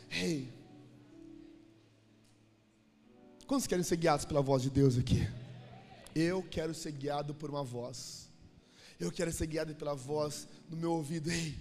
Ei, 0.09 0.31
hey. 0.31 0.52
Quantos 3.53 3.67
querem 3.67 3.83
ser 3.83 3.97
guiados 3.97 4.25
pela 4.25 4.41
voz 4.41 4.63
de 4.63 4.69
Deus 4.71 4.97
aqui? 4.97 5.29
Eu 6.15 6.41
quero 6.41 6.73
ser 6.73 6.91
guiado 6.91 7.35
por 7.35 7.51
uma 7.51 7.63
voz. 7.63 8.27
Eu 8.99 9.11
quero 9.11 9.31
ser 9.31 9.45
guiado 9.45 9.75
pela 9.75 9.93
voz 9.93 10.47
no 10.67 10.75
meu 10.75 10.93
ouvido. 10.93 11.29
Ei, 11.29 11.55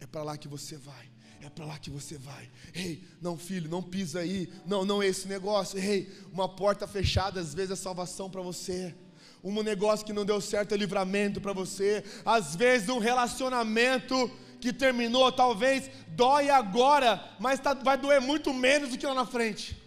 é 0.00 0.06
para 0.08 0.24
lá 0.24 0.36
que 0.36 0.48
você 0.48 0.76
vai. 0.76 1.08
É 1.40 1.48
para 1.48 1.66
lá 1.66 1.78
que 1.78 1.88
você 1.88 2.18
vai. 2.18 2.50
Ei, 2.74 3.04
não, 3.22 3.38
filho, 3.38 3.70
não 3.70 3.80
pisa 3.80 4.18
aí. 4.18 4.52
Não, 4.66 4.84
não 4.84 5.00
é 5.00 5.06
esse 5.06 5.28
negócio. 5.28 5.78
Ei, 5.78 6.12
uma 6.32 6.48
porta 6.48 6.84
fechada 6.84 7.38
às 7.38 7.54
vezes 7.54 7.70
é 7.70 7.76
salvação 7.76 8.28
para 8.28 8.42
você. 8.42 8.92
Um 9.40 9.62
negócio 9.62 10.04
que 10.04 10.12
não 10.12 10.24
deu 10.24 10.40
certo 10.40 10.74
é 10.74 10.76
livramento 10.76 11.40
para 11.40 11.52
você. 11.52 12.02
Às 12.24 12.56
vezes 12.56 12.88
um 12.88 12.98
relacionamento 12.98 14.28
que 14.60 14.72
terminou, 14.72 15.30
talvez 15.30 15.88
dói 16.08 16.50
agora, 16.50 17.24
mas 17.38 17.60
tá, 17.60 17.72
vai 17.72 17.96
doer 17.96 18.20
muito 18.20 18.52
menos 18.52 18.90
do 18.90 18.98
que 18.98 19.06
lá 19.06 19.14
na 19.14 19.26
frente. 19.26 19.83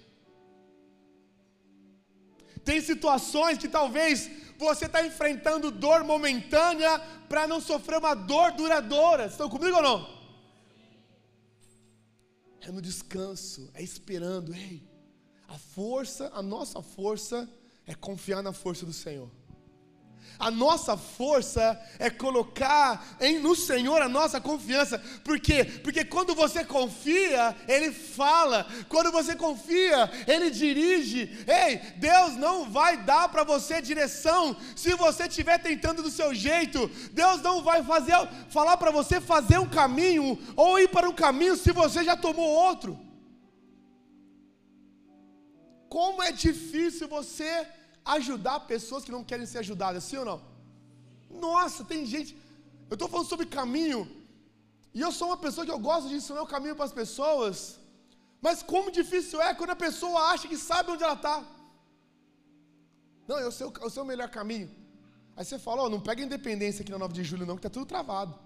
Tem 2.68 2.82
situações 2.82 3.58
que 3.58 3.70
talvez 3.70 4.30
você 4.58 4.88
está 4.88 5.02
enfrentando 5.10 5.72
dor 5.72 6.04
momentânea 6.04 7.00
para 7.30 7.48
não 7.48 7.62
sofrer 7.62 7.98
uma 7.98 8.14
dor 8.14 8.52
duradoura. 8.52 9.28
Estão 9.28 9.50
comigo 9.50 9.78
ou 9.78 9.82
não? 9.82 10.18
É 12.60 12.70
no 12.70 12.82
descanso, 12.82 13.72
é 13.74 13.82
esperando. 13.82 14.54
Ei, 14.54 14.84
a 15.48 15.58
força, 15.58 16.30
a 16.34 16.42
nossa 16.42 16.82
força 16.82 17.50
é 17.86 17.96
confiar 17.96 18.44
na 18.44 18.52
força 18.52 18.86
do 18.86 18.92
Senhor. 18.92 19.32
A 20.40 20.52
nossa 20.52 20.96
força 20.96 21.80
é 21.98 22.10
colocar 22.10 23.18
em, 23.20 23.40
no 23.40 23.56
Senhor 23.56 24.02
a 24.02 24.10
nossa 24.10 24.40
confiança. 24.40 25.00
Por 25.24 25.40
quê? 25.40 25.66
Porque 25.84 26.06
quando 26.06 26.36
você 26.36 26.64
confia, 26.64 27.56
Ele 27.68 27.92
fala. 27.92 28.68
Quando 28.88 29.12
você 29.12 29.36
confia, 29.36 30.10
Ele 30.28 30.52
dirige. 30.52 31.46
Ei, 31.48 31.78
Deus 31.98 32.36
não 32.36 32.70
vai 32.70 32.98
dar 32.98 33.30
para 33.30 33.44
você 33.44 33.82
direção 33.82 34.56
se 34.76 34.94
você 34.96 35.24
estiver 35.24 35.58
tentando 35.58 36.04
do 36.04 36.12
seu 36.12 36.36
jeito. 36.36 36.88
Deus 37.14 37.42
não 37.42 37.64
vai 37.64 37.84
fazer, 37.84 38.14
falar 38.50 38.78
para 38.78 38.92
você 38.92 39.20
fazer 39.20 39.58
um 39.58 39.70
caminho 39.70 40.38
ou 40.56 40.80
ir 40.80 40.90
para 40.90 41.10
um 41.10 41.14
caminho 41.14 41.58
se 41.58 41.72
você 41.72 42.04
já 42.04 42.16
tomou 42.16 42.48
outro. 42.48 43.00
Como 45.90 46.22
é 46.22 46.32
difícil 46.32 47.08
você 47.08 47.68
ajudar 48.16 48.62
pessoas 48.62 49.04
que 49.06 49.12
não 49.12 49.24
querem 49.24 49.46
ser 49.46 49.60
ajudadas, 49.60 50.04
sim 50.04 50.18
ou 50.18 50.26
não? 50.26 50.42
Nossa, 51.30 51.84
tem 51.84 52.06
gente. 52.06 52.36
Eu 52.90 52.96
estou 52.96 53.10
falando 53.10 53.28
sobre 53.28 53.46
caminho, 53.46 54.02
e 54.94 55.02
eu 55.02 55.12
sou 55.12 55.28
uma 55.28 55.38
pessoa 55.38 55.66
que 55.66 55.72
eu 55.72 55.80
gosto 55.80 56.10
de 56.10 56.16
ensinar 56.16 56.42
o 56.42 56.48
caminho 56.48 56.76
para 56.76 56.86
as 56.86 56.92
pessoas, 56.92 57.80
mas 58.42 58.64
como 58.64 58.92
difícil 58.92 59.42
é 59.42 59.54
quando 59.54 59.72
a 59.72 59.76
pessoa 59.76 60.20
acha 60.32 60.48
que 60.48 60.58
sabe 60.58 60.92
onde 60.92 61.04
ela 61.04 61.14
está. 61.14 61.44
Não, 63.28 63.40
eu 63.40 63.52
sei, 63.52 63.68
eu 63.82 63.90
sei 63.90 64.02
o 64.02 64.06
melhor 64.06 64.30
caminho. 64.30 64.70
Aí 65.36 65.44
você 65.46 65.60
fala, 65.60 65.84
oh, 65.84 65.90
não 65.90 66.00
pega 66.00 66.24
independência 66.24 66.82
aqui 66.82 66.92
na 66.92 66.98
9 66.98 67.14
de 67.14 67.24
julho, 67.24 67.46
não, 67.46 67.56
que 67.56 67.60
está 67.60 67.70
tudo 67.70 67.86
travado. 67.86 68.40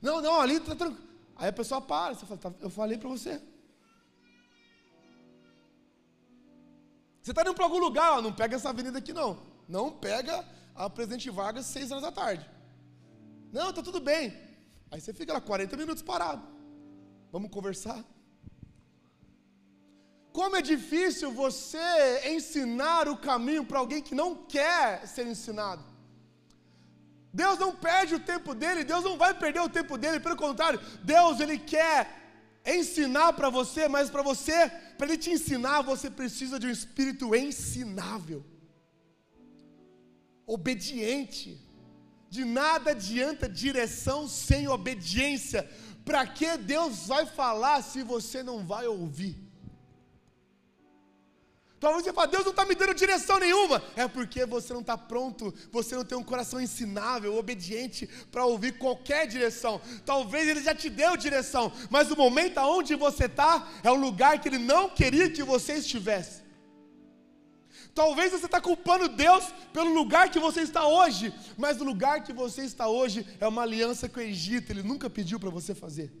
Não, 0.00 0.20
não, 0.20 0.40
ali 0.40 0.56
está 0.56 0.74
tranquilo. 0.74 1.04
Aí 1.34 1.48
a 1.48 1.52
pessoa 1.52 1.80
para, 1.80 2.14
você 2.14 2.24
fala, 2.24 2.40
tá, 2.40 2.52
eu 2.60 2.70
falei 2.70 2.96
para 2.96 3.08
você. 3.08 3.42
Você 7.26 7.32
está 7.32 7.42
indo 7.42 7.54
para 7.54 7.64
algum 7.64 7.78
lugar, 7.78 8.12
ó, 8.12 8.22
não 8.22 8.32
pega 8.32 8.54
essa 8.54 8.68
avenida 8.70 8.98
aqui 8.98 9.12
não. 9.12 9.36
Não 9.68 9.90
pega 9.90 10.44
a 10.76 10.88
Presidente 10.88 11.28
Vargas 11.28 11.66
seis 11.66 11.90
horas 11.90 12.04
da 12.04 12.12
tarde. 12.12 12.48
Não, 13.52 13.70
está 13.70 13.82
tudo 13.82 13.98
bem. 13.98 14.32
Aí 14.92 15.00
você 15.00 15.12
fica 15.12 15.32
lá 15.32 15.40
40 15.40 15.76
minutos 15.76 16.04
parado. 16.04 16.46
Vamos 17.32 17.50
conversar? 17.50 18.04
Como 20.32 20.54
é 20.54 20.62
difícil 20.62 21.32
você 21.32 22.30
ensinar 22.32 23.08
o 23.08 23.16
caminho 23.16 23.64
para 23.64 23.80
alguém 23.80 24.00
que 24.00 24.14
não 24.14 24.44
quer 24.44 25.04
ser 25.08 25.26
ensinado. 25.26 25.82
Deus 27.32 27.58
não 27.58 27.74
perde 27.74 28.14
o 28.14 28.20
tempo 28.20 28.54
dele, 28.54 28.84
Deus 28.84 29.02
não 29.02 29.18
vai 29.18 29.34
perder 29.34 29.62
o 29.62 29.68
tempo 29.68 29.98
dele, 29.98 30.20
pelo 30.20 30.36
contrário, 30.36 30.78
Deus 31.02 31.40
ele 31.40 31.58
quer 31.58 32.25
ensinar 32.66 33.32
para 33.34 33.48
você, 33.48 33.86
mas 33.86 34.10
para 34.10 34.22
você, 34.22 34.68
para 34.98 35.06
ele 35.06 35.16
te 35.16 35.30
ensinar, 35.30 35.82
você 35.82 36.10
precisa 36.10 36.58
de 36.58 36.66
um 36.66 36.70
espírito 36.70 37.34
ensinável, 37.34 38.44
obediente. 40.46 41.62
De 42.28 42.44
nada 42.44 42.90
adianta 42.90 43.48
direção 43.48 44.28
sem 44.28 44.66
obediência. 44.66 45.70
Para 46.04 46.26
que 46.26 46.56
Deus 46.56 47.06
vai 47.06 47.24
falar 47.24 47.82
se 47.82 48.02
você 48.02 48.42
não 48.42 48.66
vai 48.66 48.86
ouvir? 48.86 49.45
Talvez 51.78 52.04
você 52.04 52.12
fale, 52.12 52.30
Deus 52.30 52.44
não 52.44 52.52
está 52.52 52.64
me 52.64 52.74
dando 52.74 52.94
direção 52.94 53.38
nenhuma. 53.38 53.82
É 53.94 54.08
porque 54.08 54.46
você 54.46 54.72
não 54.72 54.80
está 54.80 54.96
pronto, 54.96 55.52
você 55.70 55.94
não 55.94 56.04
tem 56.04 56.16
um 56.16 56.22
coração 56.22 56.60
ensinável, 56.60 57.36
obediente 57.36 58.08
para 58.30 58.46
ouvir 58.46 58.78
qualquer 58.78 59.26
direção. 59.26 59.80
Talvez 60.04 60.48
Ele 60.48 60.62
já 60.62 60.74
te 60.74 60.88
deu 60.88 61.16
direção, 61.16 61.70
mas 61.90 62.10
o 62.10 62.16
momento 62.16 62.58
aonde 62.58 62.94
você 62.94 63.26
está 63.26 63.68
é 63.82 63.90
o 63.90 63.94
lugar 63.94 64.40
que 64.40 64.48
Ele 64.48 64.58
não 64.58 64.88
queria 64.88 65.28
que 65.28 65.42
você 65.42 65.74
estivesse. 65.74 66.46
Talvez 67.94 68.32
você 68.32 68.46
está 68.46 68.60
culpando 68.60 69.08
Deus 69.08 69.44
pelo 69.72 69.92
lugar 69.92 70.30
que 70.30 70.38
você 70.38 70.60
está 70.60 70.86
hoje, 70.86 71.32
mas 71.56 71.80
o 71.80 71.84
lugar 71.84 72.22
que 72.24 72.32
você 72.32 72.62
está 72.62 72.88
hoje 72.88 73.26
é 73.38 73.46
uma 73.46 73.62
aliança 73.62 74.08
com 74.08 74.20
o 74.20 74.22
Egito, 74.22 74.70
Ele 74.70 74.82
nunca 74.82 75.10
pediu 75.10 75.38
para 75.38 75.50
você 75.50 75.74
fazer. 75.74 76.12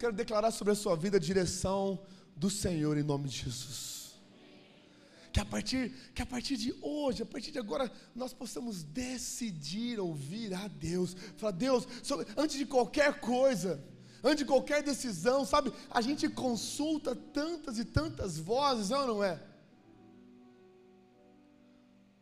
Quero 0.00 0.14
declarar 0.14 0.50
sobre 0.50 0.72
a 0.72 0.76
sua 0.76 0.96
vida 0.96 1.18
a 1.18 1.20
direção 1.20 2.00
do 2.34 2.48
Senhor 2.48 2.96
em 2.96 3.02
nome 3.02 3.28
de 3.28 3.36
Jesus. 3.44 4.18
Que 5.30 5.38
a 5.38 5.44
partir, 5.44 5.92
que 6.14 6.22
a 6.22 6.26
partir 6.26 6.56
de 6.56 6.74
hoje, 6.80 7.22
a 7.22 7.26
partir 7.26 7.50
de 7.52 7.58
agora, 7.58 7.92
nós 8.16 8.32
possamos 8.32 8.82
decidir 8.82 10.00
ouvir 10.00 10.54
a 10.54 10.66
Deus. 10.66 11.14
Falar, 11.36 11.52
Deus, 11.52 11.86
sobre, 12.02 12.26
antes 12.36 12.56
de 12.56 12.64
qualquer 12.64 13.20
coisa, 13.20 13.84
antes 14.24 14.38
de 14.38 14.46
qualquer 14.46 14.82
decisão, 14.82 15.44
sabe, 15.44 15.70
a 15.90 16.00
gente 16.00 16.28
consulta 16.30 17.14
tantas 17.14 17.78
e 17.78 17.84
tantas 17.84 18.38
vozes, 18.38 18.88
não, 18.88 19.06
não 19.06 19.22
é? 19.22 19.38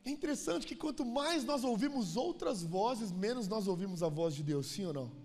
É 0.05 0.11
interessante 0.11 0.67
que 0.67 0.75
quanto 0.75 1.05
mais 1.07 1.45
nós 1.45 1.63
ouvimos 1.63 2.17
outras 2.17 2.63
vozes, 2.63 3.13
menos 3.13 3.47
nós 3.47 3.69
ouvimos 3.69 4.03
a 4.03 4.09
voz 4.09 4.35
de 4.35 4.43
Deus, 4.43 4.67
sim 4.67 4.85
ou 4.85 4.93
não? 4.93 5.18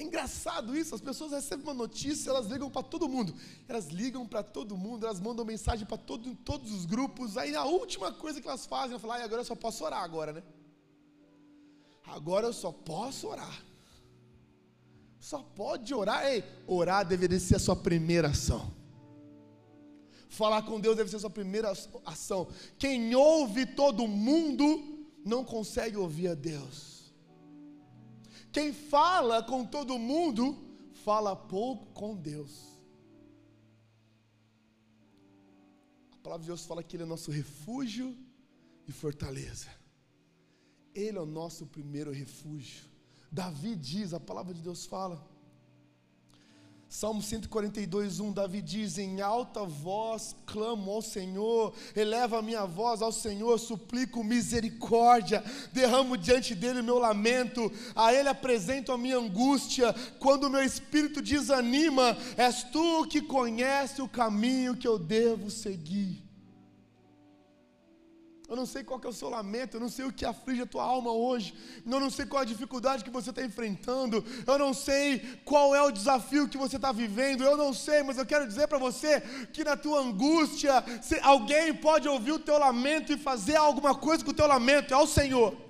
É 0.00 0.02
engraçado 0.02 0.74
isso, 0.74 0.94
as 0.94 1.00
pessoas 1.02 1.30
recebem 1.30 1.62
uma 1.62 1.74
notícia, 1.74 2.30
elas 2.30 2.46
ligam 2.46 2.70
para 2.70 2.82
todo 2.82 3.06
mundo. 3.06 3.34
Elas 3.68 3.88
ligam 3.88 4.26
para 4.26 4.42
todo 4.42 4.74
mundo, 4.74 5.04
elas 5.04 5.20
mandam 5.20 5.44
mensagem 5.44 5.84
para 5.84 5.98
todo, 5.98 6.34
todos 6.36 6.72
os 6.72 6.86
grupos. 6.86 7.36
Aí 7.36 7.54
a 7.54 7.64
última 7.64 8.10
coisa 8.10 8.40
que 8.40 8.48
elas 8.48 8.64
fazem 8.64 8.96
é 8.96 8.98
falar, 8.98 9.16
ah, 9.16 9.24
agora 9.24 9.42
eu 9.42 9.44
só 9.44 9.54
posso 9.54 9.84
orar 9.84 10.02
agora, 10.02 10.32
né? 10.32 10.42
Agora 12.06 12.46
eu 12.46 12.52
só 12.54 12.72
posso 12.72 13.28
orar. 13.28 13.62
Só 15.18 15.42
pode 15.54 15.92
orar. 15.92 16.24
Ei, 16.24 16.42
orar 16.66 17.06
deveria 17.06 17.38
ser 17.38 17.56
a 17.56 17.58
sua 17.58 17.76
primeira 17.76 18.28
ação. 18.28 18.72
Falar 20.30 20.62
com 20.62 20.80
Deus 20.80 20.96
deve 20.96 21.10
ser 21.10 21.16
a 21.16 21.20
sua 21.20 21.28
primeira 21.28 21.70
ação. 22.06 22.48
Quem 22.78 23.14
ouve 23.14 23.66
todo 23.66 24.08
mundo 24.08 25.06
não 25.22 25.44
consegue 25.44 25.98
ouvir 25.98 26.28
a 26.28 26.34
Deus. 26.34 26.89
Quem 28.52 28.72
fala 28.72 29.42
com 29.42 29.64
todo 29.64 29.98
mundo, 29.98 30.56
fala 31.04 31.34
pouco 31.36 31.86
com 31.92 32.16
Deus. 32.16 32.68
A 36.12 36.16
palavra 36.22 36.42
de 36.42 36.48
Deus 36.48 36.66
fala 36.66 36.82
que 36.82 36.96
Ele 36.96 37.04
é 37.04 37.06
nosso 37.06 37.30
refúgio 37.30 38.16
e 38.86 38.92
fortaleza. 38.92 39.68
Ele 40.94 41.16
é 41.16 41.20
o 41.20 41.26
nosso 41.26 41.66
primeiro 41.66 42.10
refúgio. 42.10 42.88
Davi 43.30 43.76
diz, 43.76 44.12
a 44.12 44.20
palavra 44.20 44.52
de 44.52 44.60
Deus 44.60 44.84
fala, 44.84 45.24
Salmo 46.92 47.22
142, 47.22 48.18
1, 48.18 48.32
Davi 48.32 48.60
diz: 48.60 48.98
Em 48.98 49.20
alta 49.20 49.64
voz 49.64 50.34
clamo 50.44 50.90
ao 50.90 51.00
Senhor, 51.00 51.72
eleva 51.94 52.40
a 52.40 52.42
minha 52.42 52.66
voz 52.66 53.00
ao 53.00 53.12
Senhor, 53.12 53.56
suplico 53.60 54.24
misericórdia, 54.24 55.44
derramo 55.72 56.16
diante 56.16 56.52
dele 56.52 56.80
o 56.80 56.84
meu 56.84 56.98
lamento, 56.98 57.70
a 57.94 58.12
ele 58.12 58.28
apresento 58.28 58.90
a 58.90 58.98
minha 58.98 59.18
angústia, 59.18 59.94
quando 60.18 60.48
o 60.48 60.50
meu 60.50 60.64
espírito 60.64 61.22
desanima, 61.22 62.18
és 62.36 62.64
tu 62.64 63.06
que 63.06 63.22
conhece 63.22 64.02
o 64.02 64.08
caminho 64.08 64.76
que 64.76 64.88
eu 64.88 64.98
devo 64.98 65.48
seguir. 65.48 66.29
Eu 68.50 68.56
não 68.56 68.66
sei 68.66 68.82
qual 68.82 69.00
é 69.04 69.06
o 69.06 69.12
seu 69.12 69.30
lamento, 69.30 69.76
eu 69.76 69.80
não 69.80 69.88
sei 69.88 70.04
o 70.04 70.12
que 70.12 70.24
aflige 70.24 70.62
a 70.62 70.66
tua 70.66 70.82
alma 70.82 71.12
hoje, 71.12 71.54
eu 71.86 72.00
não 72.00 72.10
sei 72.10 72.26
qual 72.26 72.42
é 72.42 72.44
a 72.44 72.48
dificuldade 72.48 73.04
que 73.04 73.08
você 73.08 73.30
está 73.30 73.44
enfrentando, 73.44 74.24
eu 74.44 74.58
não 74.58 74.74
sei 74.74 75.20
qual 75.44 75.72
é 75.72 75.80
o 75.80 75.92
desafio 75.92 76.48
que 76.48 76.58
você 76.58 76.74
está 76.74 76.90
vivendo, 76.90 77.44
eu 77.44 77.56
não 77.56 77.72
sei, 77.72 78.02
mas 78.02 78.18
eu 78.18 78.26
quero 78.26 78.48
dizer 78.48 78.66
para 78.66 78.76
você 78.76 79.20
que 79.52 79.62
na 79.62 79.76
tua 79.76 80.00
angústia, 80.00 80.84
alguém 81.22 81.72
pode 81.72 82.08
ouvir 82.08 82.32
o 82.32 82.40
teu 82.40 82.58
lamento 82.58 83.12
e 83.12 83.16
fazer 83.16 83.54
alguma 83.54 83.94
coisa 83.94 84.24
com 84.24 84.32
o 84.32 84.34
teu 84.34 84.48
lamento, 84.48 84.92
é 84.92 84.96
o 84.96 85.06
Senhor. 85.06 85.69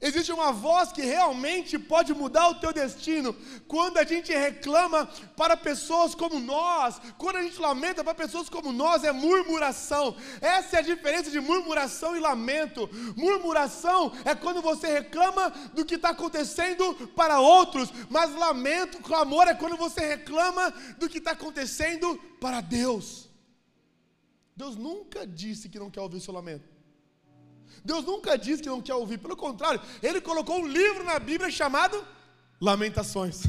Existe 0.00 0.30
uma 0.30 0.52
voz 0.52 0.92
que 0.92 1.02
realmente 1.02 1.76
pode 1.76 2.14
mudar 2.14 2.48
o 2.48 2.54
teu 2.54 2.72
destino. 2.72 3.34
Quando 3.66 3.98
a 3.98 4.04
gente 4.04 4.32
reclama 4.32 5.06
para 5.36 5.56
pessoas 5.56 6.14
como 6.14 6.38
nós, 6.38 7.00
quando 7.18 7.36
a 7.36 7.42
gente 7.42 7.60
lamenta 7.60 8.04
para 8.04 8.14
pessoas 8.14 8.48
como 8.48 8.72
nós, 8.72 9.02
é 9.02 9.10
murmuração. 9.10 10.16
Essa 10.40 10.76
é 10.76 10.78
a 10.78 10.82
diferença 10.82 11.32
de 11.32 11.40
murmuração 11.40 12.16
e 12.16 12.20
lamento. 12.20 12.88
Murmuração 13.16 14.12
é 14.24 14.36
quando 14.36 14.62
você 14.62 14.86
reclama 14.86 15.50
do 15.74 15.84
que 15.84 15.96
está 15.96 16.10
acontecendo 16.10 16.94
para 17.16 17.40
outros, 17.40 17.90
mas 18.08 18.32
lamento, 18.36 19.02
clamor 19.02 19.48
é 19.48 19.54
quando 19.54 19.76
você 19.76 20.00
reclama 20.06 20.72
do 20.96 21.08
que 21.08 21.18
está 21.18 21.32
acontecendo 21.32 22.16
para 22.40 22.60
Deus. 22.60 23.28
Deus 24.54 24.76
nunca 24.76 25.26
disse 25.26 25.68
que 25.68 25.78
não 25.78 25.90
quer 25.90 26.00
ouvir 26.00 26.18
o 26.18 26.20
seu 26.20 26.32
lamento. 26.32 26.77
Deus 27.84 28.04
nunca 28.04 28.36
disse 28.36 28.62
que 28.62 28.68
não 28.68 28.82
quer 28.82 28.94
ouvir, 28.94 29.18
pelo 29.18 29.36
contrário, 29.36 29.80
Ele 30.02 30.20
colocou 30.20 30.58
um 30.60 30.66
livro 30.66 31.04
na 31.04 31.18
Bíblia 31.18 31.50
chamado 31.50 32.04
Lamentações. 32.60 33.42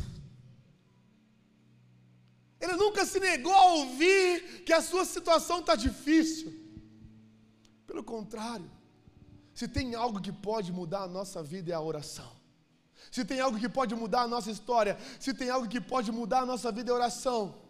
Ele 2.59 2.73
nunca 2.73 3.05
se 3.05 3.19
negou 3.19 3.53
a 3.53 3.65
ouvir 3.73 4.63
que 4.65 4.73
a 4.73 4.81
sua 4.81 5.05
situação 5.05 5.59
está 5.59 5.75
difícil. 5.75 6.53
Pelo 7.87 8.03
contrário, 8.03 8.69
se 9.53 9.67
tem 9.67 9.95
algo 9.95 10.21
que 10.21 10.31
pode 10.31 10.71
mudar 10.71 11.03
a 11.03 11.07
nossa 11.07 11.41
vida 11.41 11.71
é 11.71 11.75
a 11.75 11.81
oração. 11.81 12.31
Se 13.09 13.25
tem 13.25 13.39
algo 13.39 13.57
que 13.57 13.69
pode 13.69 13.95
mudar 13.95 14.21
a 14.21 14.27
nossa 14.27 14.51
história, 14.51 14.97
se 15.19 15.33
tem 15.33 15.49
algo 15.49 15.67
que 15.67 15.81
pode 15.81 16.11
mudar 16.11 16.41
a 16.41 16.45
nossa 16.45 16.71
vida 16.71 16.91
é 16.91 16.93
a 16.93 16.95
oração. 16.95 17.68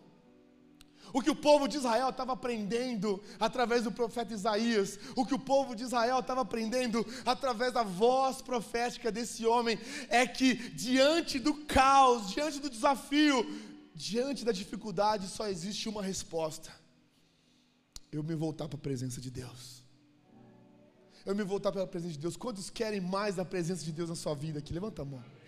O 1.14 1.22
que 1.22 1.30
o 1.30 1.36
povo 1.36 1.68
de 1.68 1.78
Israel 1.78 2.10
estava 2.10 2.34
aprendendo 2.34 3.22
através 3.40 3.84
do 3.84 3.92
profeta 3.92 4.34
Isaías, 4.34 5.00
o 5.16 5.26
que 5.26 5.34
o 5.34 5.40
povo 5.40 5.76
de 5.76 5.84
Israel 5.84 6.20
estava 6.20 6.42
aprendendo 6.42 7.06
através 7.26 7.74
da 7.74 7.84
voz 7.84 8.42
profética 8.42 9.12
desse 9.12 9.46
homem, 9.46 9.80
é 10.10 10.26
que 10.28 10.54
diante 10.72 11.40
do 11.40 11.54
caos, 11.66 12.30
diante 12.30 12.60
do 12.60 12.70
desafio, 12.70 13.46
diante 13.96 14.46
da 14.46 14.52
dificuldade, 14.52 15.28
só 15.28 15.48
existe 15.48 15.90
uma 15.90 16.02
resposta: 16.02 16.72
eu 18.12 18.24
me 18.24 18.36
voltar 18.36 18.68
para 18.68 18.78
a 18.78 18.82
presença 18.82 19.20
de 19.20 19.30
Deus. 19.30 19.80
Eu 21.26 21.36
me 21.36 21.44
voltar 21.44 21.72
para 21.72 21.84
a 21.84 21.88
presença 21.88 22.14
de 22.14 22.20
Deus. 22.20 22.38
Quantos 22.38 22.70
querem 22.70 23.02
mais 23.02 23.36
da 23.36 23.46
presença 23.46 23.84
de 23.84 23.92
Deus 23.92 24.10
na 24.10 24.16
sua 24.16 24.34
vida 24.34 24.60
aqui? 24.60 24.74
Levanta 24.74 25.02
a 25.02 25.06
mão. 25.06 25.39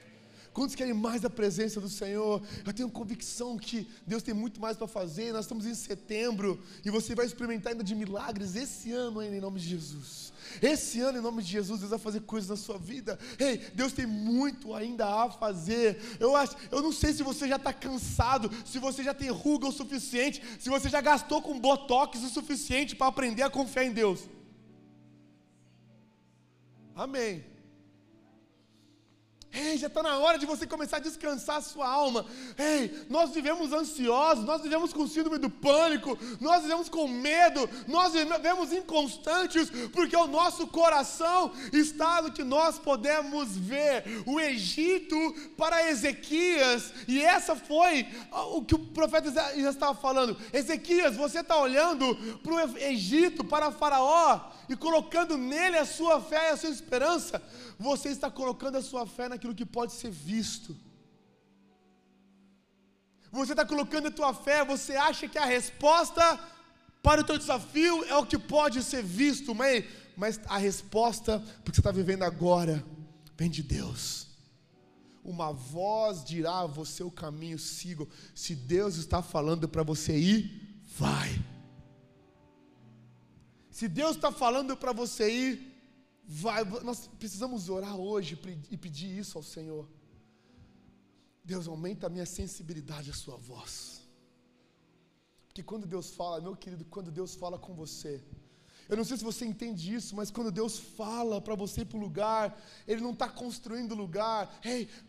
Quantos 0.54 0.76
querem 0.76 0.94
mais 0.94 1.22
da 1.22 1.30
presença 1.30 1.80
do 1.80 1.88
Senhor? 1.88 2.42
Eu 2.66 2.74
tenho 2.74 2.90
convicção 2.90 3.58
que 3.58 3.88
Deus 4.06 4.22
tem 4.22 4.34
muito 4.34 4.60
mais 4.60 4.76
para 4.76 4.86
fazer. 4.86 5.32
Nós 5.32 5.46
estamos 5.46 5.66
em 5.66 5.74
setembro 5.74 6.62
e 6.84 6.90
você 6.90 7.16
vai 7.16 7.26
experimentar 7.26 7.72
ainda 7.72 7.84
de 7.84 7.96
milagres 7.96 8.56
esse 8.56 8.92
ano 8.92 9.22
ainda 9.22 9.36
em 9.38 9.40
nome 9.40 9.60
de 9.62 9.70
Jesus. 9.70 10.34
Esse 10.62 11.00
ano, 11.00 11.20
em 11.20 11.22
nome 11.22 11.42
de 11.42 11.50
Jesus, 11.50 11.80
Deus 11.80 11.92
vai 11.92 12.00
fazer 12.00 12.22
coisas 12.22 12.50
na 12.50 12.58
sua 12.58 12.78
vida. 12.78 13.18
Ei, 13.40 13.58
Deus 13.74 13.94
tem 13.94 14.06
muito 14.06 14.74
ainda 14.74 15.06
a 15.06 15.30
fazer. 15.30 16.02
Eu 16.20 16.36
acho, 16.36 16.56
eu 16.70 16.82
não 16.82 16.92
sei 16.92 17.14
se 17.14 17.24
você 17.24 17.48
já 17.48 17.56
está 17.56 17.72
cansado, 17.72 18.52
se 18.66 18.80
você 18.80 19.04
já 19.04 19.14
tem 19.14 19.30
ruga 19.30 19.68
o 19.68 19.72
suficiente, 19.72 20.44
se 20.60 20.70
você 20.70 20.90
já 20.90 21.00
gastou 21.00 21.42
com 21.42 21.60
botox 21.60 22.22
o 22.24 22.30
suficiente 22.30 22.96
para 22.96 23.08
aprender 23.08 23.44
a 23.44 23.50
confiar 23.50 23.86
em 23.86 23.94
Deus. 23.94 24.22
Amém. 26.94 27.51
Ei, 29.54 29.78
já 29.78 29.88
está 29.88 30.02
na 30.02 30.18
hora 30.18 30.38
de 30.38 30.46
você 30.46 30.66
começar 30.66 30.98
a 30.98 31.02
descansar 31.02 31.58
a 31.58 31.62
sua 31.62 31.86
alma. 31.86 32.26
Ei, 32.58 33.06
nós 33.10 33.32
vivemos 33.32 33.74
ansiosos, 33.74 34.46
nós 34.46 34.62
vivemos 34.62 34.94
com 34.94 35.06
síndrome 35.06 35.38
do 35.38 35.50
pânico, 35.50 36.18
nós 36.40 36.62
vivemos 36.62 36.88
com 36.88 37.06
medo, 37.06 37.70
nós 37.86 38.14
vivemos 38.14 38.72
inconstantes, 38.72 39.70
porque 39.92 40.16
o 40.16 40.28
nosso 40.28 40.68
coração 40.68 41.52
está 41.74 42.22
no 42.22 42.32
que 42.32 42.46
nós 42.46 42.80
podemos 42.80 43.58
ver. 43.58 44.24
O 44.26 44.40
Egito 44.40 45.18
para 45.58 45.90
Ezequias, 45.90 46.94
e 47.06 47.22
essa 47.22 47.54
foi 47.54 48.08
o 48.32 48.64
que 48.64 48.76
o 48.76 48.80
profeta 48.80 49.32
já 49.32 49.70
estava 49.70 49.94
falando. 49.94 50.38
Ezequias, 50.54 51.18
você 51.18 51.42
está 51.42 51.58
olhando 51.58 52.16
para 52.42 52.54
o 52.54 52.78
Egito, 52.78 53.44
para 53.44 53.70
Faraó, 53.70 54.52
e 54.70 54.78
colocando 54.78 55.38
nele 55.38 55.78
a 55.78 55.86
sua 55.86 56.22
fé 56.22 56.50
e 56.50 56.54
a 56.54 56.58
sua 56.58 56.70
esperança 56.70 57.42
você 57.82 58.10
está 58.10 58.30
colocando 58.30 58.78
a 58.78 58.82
sua 58.82 59.06
fé 59.08 59.28
naquilo 59.28 59.56
que 59.56 59.66
pode 59.66 59.94
ser 59.94 60.12
visto. 60.12 60.78
Você 63.32 63.54
está 63.54 63.66
colocando 63.66 64.08
a 64.10 64.12
tua 64.12 64.34
fé, 64.34 64.64
você 64.64 64.96
acha 64.96 65.28
que 65.28 65.38
a 65.38 65.46
resposta 65.46 66.24
para 67.02 67.22
o 67.22 67.24
teu 67.24 67.38
desafio 67.38 68.04
é 68.04 68.16
o 68.16 68.26
que 68.26 68.38
pode 68.38 68.84
ser 68.84 69.02
visto, 69.02 69.56
mas, 69.56 69.86
mas 70.16 70.40
a 70.46 70.58
resposta 70.58 71.40
para 71.40 71.70
o 71.70 71.72
que 71.72 71.76
você 71.78 71.82
está 71.82 71.92
vivendo 71.92 72.24
agora 72.24 72.86
vem 73.36 73.50
de 73.50 73.64
Deus. 73.64 74.28
Uma 75.24 75.52
voz 75.52 76.24
dirá 76.24 76.60
a 76.60 76.68
você 76.68 77.02
o 77.04 77.10
caminho, 77.10 77.58
siga. 77.58 78.06
Se 78.36 78.54
Deus 78.56 78.98
está 78.98 79.24
falando 79.24 79.68
para 79.68 79.82
você 79.82 80.16
ir, 80.16 80.84
vai. 80.98 81.44
Se 83.72 83.88
Deus 83.88 84.16
está 84.18 84.32
falando 84.32 84.78
para 84.78 84.92
você 84.92 85.32
ir, 85.32 85.71
Vai, 86.34 86.64
nós 86.90 87.08
precisamos 87.20 87.68
orar 87.68 87.98
hoje 87.98 88.40
e 88.70 88.78
pedir 88.78 89.18
isso 89.22 89.38
ao 89.38 89.44
Senhor. 89.44 89.86
Deus, 91.44 91.68
aumenta 91.68 92.08
a 92.08 92.10
minha 92.10 92.26
sensibilidade 92.26 93.12
à 93.12 93.14
Sua 93.14 93.36
voz. 93.36 94.08
Porque 95.46 95.62
quando 95.62 95.86
Deus 95.86 96.12
fala, 96.12 96.40
meu 96.40 96.56
querido, 96.56 96.86
quando 96.86 97.12
Deus 97.12 97.36
fala 97.36 97.60
com 97.60 97.74
você, 97.74 98.24
eu 98.92 98.98
não 98.98 99.06
sei 99.06 99.16
se 99.16 99.24
você 99.24 99.46
entende 99.46 99.96
isso, 99.96 100.14
mas 100.14 100.30
quando 100.30 100.52
Deus 100.52 100.78
fala 100.78 101.40
para 101.40 101.56
você 101.56 101.80
ir 101.80 101.86
para 101.86 101.98
o 101.98 102.02
lugar, 102.02 102.62
Ele 102.86 103.00
não 103.00 103.12
está 103.12 103.30
construindo 103.30 103.96
lugar. 103.96 104.54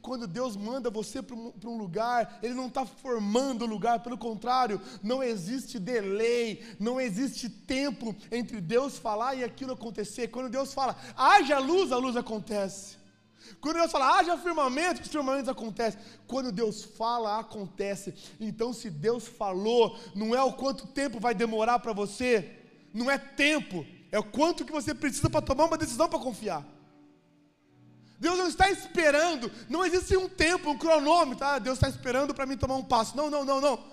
Quando 0.01 0.29
Deus 0.29 0.57
manda 0.57 0.89
você 0.89 1.21
para 1.21 1.35
um, 1.35 1.53
um, 1.65 1.77
lugar, 1.77 2.39
Ele 2.45 2.55
não 2.55 2.69
está 2.69 2.87
formando 2.87 3.67
lugar, 3.67 3.99
pelo 3.99 4.17
contrário, 4.17 4.81
não 5.03 5.21
existe 5.21 5.81
delay, 5.81 6.65
não 6.79 7.01
existe 7.01 7.49
tempo 7.49 8.15
entre 8.31 8.61
Deus 8.61 8.99
falar 8.99 9.35
e 9.35 9.43
aquilo 9.43 9.73
acontecer. 9.73 10.29
Quando 10.29 10.49
Deus 10.49 10.73
fala, 10.73 10.97
haja 11.17 11.59
luz, 11.59 11.91
a 11.91 11.97
luz 11.97 12.17
acontece. 12.17 12.99
Quando 13.61 13.79
Deus 13.79 13.91
fala, 13.91 14.17
haja 14.17 14.39
firmamento, 14.39 15.03
os 15.03 15.09
firmamentos 15.09 15.49
acontecem. 15.49 16.01
Quando 16.29 16.53
Deus 16.53 16.85
fala, 16.85 17.41
acontece. 17.41 18.15
Então, 18.39 18.73
se 18.73 18.89
Deus 18.89 19.27
falou, 19.27 19.99
não 20.15 20.37
é 20.37 20.43
o 20.43 20.53
quanto 20.53 20.87
tempo 20.87 21.19
vai 21.19 21.35
demorar 21.35 21.81
para 21.81 21.93
você, 21.93 22.62
não 22.93 23.11
é 23.11 23.19
tempo, 23.19 23.87
é 24.11 24.19
o 24.19 24.25
quanto 24.25 24.65
que 24.65 24.73
você 24.73 24.95
precisa 24.95 25.31
para 25.31 25.41
tomar 25.41 25.65
uma 25.65 25.79
decisão 25.79 26.09
para 26.09 26.19
confiar. 26.19 26.67
Deus 28.19 28.39
não 28.39 28.47
está 28.47 28.71
esperando, 28.71 29.51
não 29.69 29.85
existe 29.85 30.17
um 30.17 30.29
tempo, 30.29 30.71
um 30.71 30.79
cronômetro, 30.79 31.45
ah, 31.45 31.59
Deus 31.59 31.77
está 31.77 31.89
esperando 31.89 32.33
para 32.35 32.47
mim 32.47 32.57
tomar 32.57 32.77
um 32.77 32.85
passo. 32.85 33.17
Não, 33.17 33.29
não, 33.29 33.45
não, 33.45 33.61
não. 33.61 33.85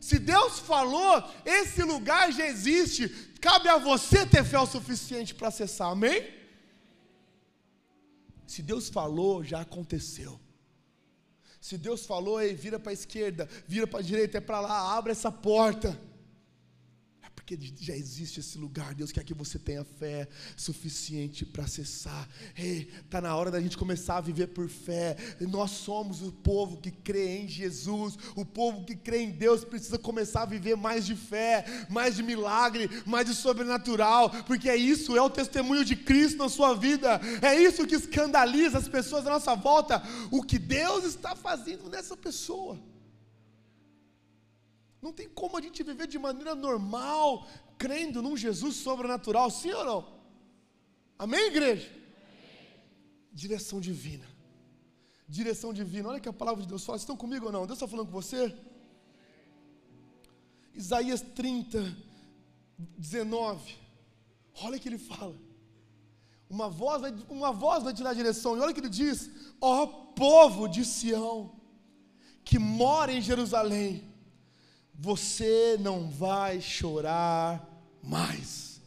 Se 0.00 0.18
Deus 0.18 0.58
falou, 0.58 1.24
esse 1.46 1.82
lugar 1.82 2.30
já 2.30 2.46
existe, 2.46 3.08
cabe 3.40 3.68
a 3.68 3.78
você 3.78 4.26
ter 4.26 4.44
fé 4.44 4.58
o 4.58 4.66
suficiente 4.66 5.34
para 5.34 5.48
acessar, 5.48 5.88
amém? 5.88 6.28
Se 8.46 8.60
Deus 8.60 8.90
falou, 8.90 9.42
já 9.42 9.62
aconteceu. 9.62 10.38
Se 11.58 11.78
Deus 11.78 12.04
falou, 12.04 12.42
ei, 12.42 12.54
vira 12.54 12.78
para 12.78 12.90
a 12.90 12.92
esquerda, 12.92 13.48
vira 13.66 13.86
para 13.86 14.00
a 14.00 14.02
direita, 14.02 14.36
é 14.36 14.40
para 14.42 14.60
lá, 14.60 14.94
abre 14.94 15.12
essa 15.12 15.32
porta 15.32 15.98
porque 17.44 17.58
já 17.78 17.94
existe 17.94 18.40
esse 18.40 18.56
lugar. 18.56 18.94
Deus 18.94 19.12
quer 19.12 19.22
que 19.22 19.34
você 19.34 19.58
tenha 19.58 19.84
fé 19.84 20.26
suficiente 20.56 21.44
para 21.44 21.64
acessar. 21.64 22.26
Está 22.56 23.20
na 23.20 23.36
hora 23.36 23.50
da 23.50 23.60
gente 23.60 23.76
começar 23.76 24.16
a 24.16 24.20
viver 24.22 24.46
por 24.48 24.66
fé. 24.66 25.14
Nós 25.40 25.72
somos 25.72 26.22
o 26.22 26.32
povo 26.32 26.78
que 26.78 26.90
crê 26.90 27.40
em 27.40 27.48
Jesus, 27.48 28.16
o 28.34 28.46
povo 28.46 28.86
que 28.86 28.96
crê 28.96 29.18
em 29.18 29.30
Deus 29.30 29.62
precisa 29.62 29.98
começar 29.98 30.42
a 30.42 30.46
viver 30.46 30.74
mais 30.74 31.04
de 31.04 31.14
fé, 31.14 31.66
mais 31.90 32.16
de 32.16 32.22
milagre, 32.22 32.88
mais 33.04 33.26
de 33.26 33.34
sobrenatural, 33.34 34.30
porque 34.46 34.70
é 34.70 34.76
isso, 34.76 35.14
é 35.14 35.20
o 35.20 35.28
testemunho 35.28 35.84
de 35.84 35.96
Cristo 35.96 36.38
na 36.38 36.48
sua 36.48 36.72
vida. 36.72 37.20
É 37.42 37.54
isso 37.60 37.86
que 37.86 37.94
escandaliza 37.94 38.78
as 38.78 38.88
pessoas 38.88 39.26
à 39.26 39.30
nossa 39.30 39.54
volta, 39.54 40.02
o 40.30 40.42
que 40.42 40.58
Deus 40.58 41.04
está 41.04 41.36
fazendo 41.36 41.90
nessa 41.90 42.16
pessoa. 42.16 42.93
Não 45.04 45.12
tem 45.12 45.28
como 45.28 45.58
a 45.58 45.60
gente 45.60 45.82
viver 45.82 46.06
de 46.06 46.18
maneira 46.18 46.54
normal, 46.54 47.46
crendo 47.76 48.22
num 48.22 48.36
Jesus 48.44 48.76
sobrenatural, 48.76 49.50
sim 49.50 49.70
ou 49.70 49.84
não? 49.84 50.14
Amém, 51.18 51.48
igreja? 51.48 51.86
Amém. 51.86 52.80
Direção 53.30 53.78
divina. 53.88 54.26
Direção 55.28 55.74
divina. 55.74 56.08
Olha 56.08 56.20
que 56.20 56.28
a 56.30 56.32
palavra 56.32 56.62
de 56.62 56.68
Deus 56.68 56.86
fala. 56.86 56.96
Estão 56.96 57.18
comigo 57.18 57.44
ou 57.46 57.52
não? 57.52 57.66
Deus 57.66 57.76
está 57.76 57.86
falando 57.86 58.06
com 58.06 58.12
você? 58.22 58.56
Isaías 60.74 61.20
30, 61.20 61.94
19. 62.96 63.76
Olha 64.62 64.78
que 64.78 64.88
ele 64.88 64.96
fala. 64.96 65.36
Uma 66.48 66.70
voz, 66.70 67.02
vai, 67.02 67.14
uma 67.28 67.52
voz 67.52 67.84
vai 67.84 67.92
te 67.92 68.02
dar 68.02 68.14
direção. 68.14 68.56
E 68.56 68.60
olha 68.60 68.70
o 68.70 68.74
que 68.74 68.80
ele 68.80 68.88
diz: 68.88 69.30
Ó 69.60 69.86
povo 69.86 70.66
de 70.66 70.82
Sião, 70.82 71.54
que 72.42 72.58
mora 72.58 73.12
em 73.12 73.20
Jerusalém, 73.20 74.13
você 74.98 75.76
não 75.80 76.08
vai 76.08 76.60
chorar 76.60 77.66
mais. 78.02 78.80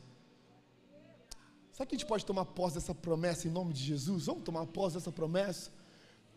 Sabe 1.73 1.89
que 1.89 1.95
a 1.95 1.99
gente 1.99 2.07
pode 2.07 2.25
tomar 2.25 2.45
posse 2.45 2.75
dessa 2.75 2.95
promessa 2.95 3.47
em 3.47 3.51
nome 3.51 3.73
de 3.73 3.83
Jesus? 3.83 4.25
Vamos 4.25 4.43
tomar 4.43 4.65
posse 4.65 4.95
dessa 4.95 5.11
promessa? 5.11 5.71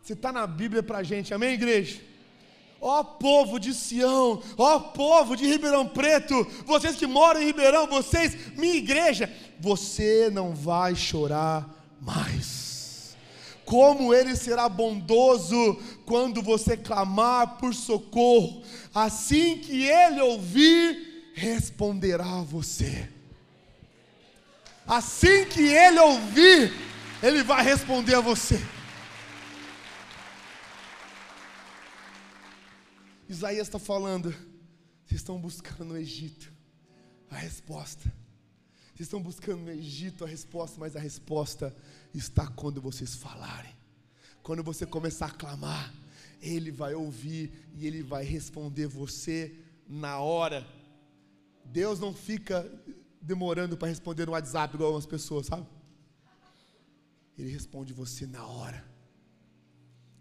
Você 0.01 0.13
está 0.13 0.31
na 0.31 0.45
Bíblia 0.45 0.83
para 0.83 0.99
a 0.99 1.03
gente, 1.03 1.33
amém, 1.33 1.53
igreja? 1.53 2.01
Ó 2.79 3.03
povo 3.03 3.59
de 3.59 3.73
Sião, 3.73 4.41
ó 4.57 4.79
povo 4.79 5.35
de 5.35 5.45
Ribeirão 5.45 5.87
Preto, 5.87 6.43
vocês 6.65 6.95
que 6.95 7.05
moram 7.05 7.41
em 7.41 7.45
Ribeirão, 7.45 7.85
vocês, 7.87 8.55
minha 8.55 8.75
igreja, 8.75 9.31
você 9.59 10.31
não 10.31 10.55
vai 10.55 10.95
chorar 10.95 11.69
mais. 12.01 12.70
Como 13.71 14.13
ele 14.13 14.35
será 14.35 14.67
bondoso 14.67 15.55
quando 16.05 16.41
você 16.41 16.75
clamar 16.75 17.57
por 17.57 17.73
socorro, 17.73 18.61
assim 18.93 19.59
que 19.59 19.85
ele 19.85 20.19
ouvir, 20.19 21.31
responderá 21.33 22.25
a 22.25 22.43
você. 22.43 23.09
Assim 24.85 25.45
que 25.45 25.61
ele 25.61 25.97
ouvir, 26.01 26.73
ele 27.23 27.43
vai 27.43 27.63
responder 27.63 28.15
a 28.15 28.19
você. 28.19 28.61
Isaías 33.29 33.67
está 33.69 33.79
falando, 33.79 34.31
vocês 35.05 35.21
estão 35.21 35.39
buscando 35.39 35.85
no 35.85 35.97
Egito 35.97 36.51
a 37.29 37.37
resposta. 37.37 38.11
Vocês 39.01 39.07
estão 39.07 39.23
buscando 39.23 39.63
no 39.63 39.71
Egito 39.71 40.23
a 40.23 40.27
resposta, 40.27 40.79
mas 40.79 40.95
a 40.95 40.99
resposta 40.99 41.75
está 42.13 42.45
quando 42.45 42.79
vocês 42.79 43.15
falarem. 43.15 43.73
Quando 44.43 44.61
você 44.61 44.85
começar 44.85 45.25
a 45.25 45.31
clamar, 45.31 45.91
Ele 46.39 46.69
vai 46.71 46.93
ouvir 46.93 47.51
e 47.73 47.87
Ele 47.87 48.03
vai 48.03 48.23
responder 48.23 48.85
você 48.85 49.57
na 49.89 50.19
hora. 50.19 50.67
Deus 51.65 51.99
não 51.99 52.13
fica 52.13 52.71
demorando 53.19 53.75
para 53.75 53.87
responder 53.87 54.27
no 54.27 54.33
WhatsApp 54.33 54.75
igual 54.75 54.89
algumas 54.89 55.07
pessoas, 55.07 55.47
sabe? 55.47 55.65
Ele 57.35 57.49
responde 57.49 57.93
você 57.93 58.27
na 58.27 58.45
hora. 58.45 58.85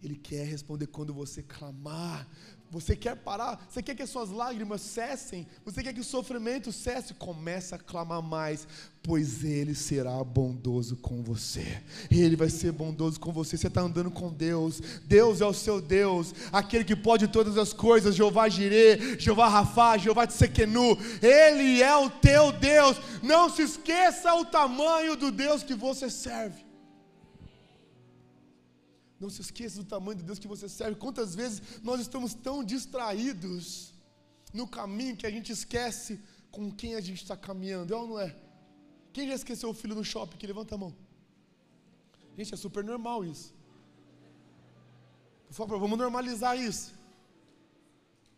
Ele 0.02 0.16
quer 0.16 0.46
responder 0.46 0.86
quando 0.86 1.12
você 1.12 1.42
clamar, 1.42 2.26
você 2.70 2.94
quer 2.94 3.16
parar? 3.16 3.66
Você 3.68 3.82
quer 3.82 3.96
que 3.96 4.02
as 4.02 4.10
suas 4.10 4.30
lágrimas 4.30 4.80
cessem? 4.80 5.44
Você 5.64 5.82
quer 5.82 5.92
que 5.92 6.00
o 6.00 6.04
sofrimento 6.04 6.70
cesse? 6.70 7.12
Começa 7.14 7.74
a 7.74 7.78
clamar 7.78 8.22
mais, 8.22 8.66
pois 9.02 9.42
Ele 9.42 9.74
será 9.74 10.22
bondoso 10.22 10.96
com 10.96 11.20
você. 11.20 11.82
Ele 12.08 12.36
vai 12.36 12.48
ser 12.48 12.70
bondoso 12.70 13.18
com 13.18 13.32
você. 13.32 13.56
Você 13.56 13.66
está 13.66 13.80
andando 13.80 14.08
com 14.08 14.32
Deus. 14.32 14.80
Deus 15.04 15.40
é 15.40 15.46
o 15.46 15.52
seu 15.52 15.80
Deus, 15.80 16.32
aquele 16.52 16.84
que 16.84 16.94
pode 16.94 17.26
todas 17.26 17.58
as 17.58 17.72
coisas. 17.72 18.14
Jeová 18.14 18.48
Jireh, 18.48 19.18
Jeová 19.18 19.48
Rafá, 19.48 19.98
Jeová 19.98 20.28
Tsequenu. 20.28 20.96
Ele 21.20 21.82
é 21.82 21.96
o 21.96 22.08
teu 22.08 22.52
Deus. 22.52 22.98
Não 23.20 23.50
se 23.50 23.62
esqueça 23.62 24.32
o 24.34 24.44
tamanho 24.44 25.16
do 25.16 25.32
Deus 25.32 25.64
que 25.64 25.74
você 25.74 26.08
serve. 26.08 26.69
Não 29.20 29.28
se 29.28 29.42
esqueça 29.42 29.76
do 29.76 29.84
tamanho 29.84 30.16
de 30.18 30.24
Deus 30.24 30.38
que 30.38 30.48
você 30.48 30.68
serve. 30.68 30.96
Quantas 30.96 31.34
vezes 31.34 31.62
nós 31.82 32.00
estamos 32.00 32.32
tão 32.32 32.64
distraídos 32.64 33.92
no 34.52 34.66
caminho 34.66 35.16
que 35.16 35.26
a 35.26 35.30
gente 35.30 35.52
esquece 35.52 36.18
com 36.50 36.72
quem 36.72 36.94
a 36.94 37.00
gente 37.00 37.22
está 37.22 37.36
caminhando, 37.36 37.92
é 37.92 37.96
ou 37.96 38.06
não 38.08 38.18
é? 38.18 38.34
Quem 39.12 39.28
já 39.28 39.34
esqueceu 39.34 39.68
o 39.68 39.74
filho 39.74 39.94
no 39.94 40.04
shopping? 40.04 40.38
Que 40.38 40.46
levanta 40.46 40.74
a 40.74 40.78
mão. 40.78 40.96
Gente, 42.36 42.54
é 42.54 42.56
super 42.56 42.82
normal 42.82 43.24
isso. 43.24 43.54
Por 45.48 45.54
favor, 45.54 45.78
vamos 45.78 45.98
normalizar 45.98 46.56
isso. 46.58 46.94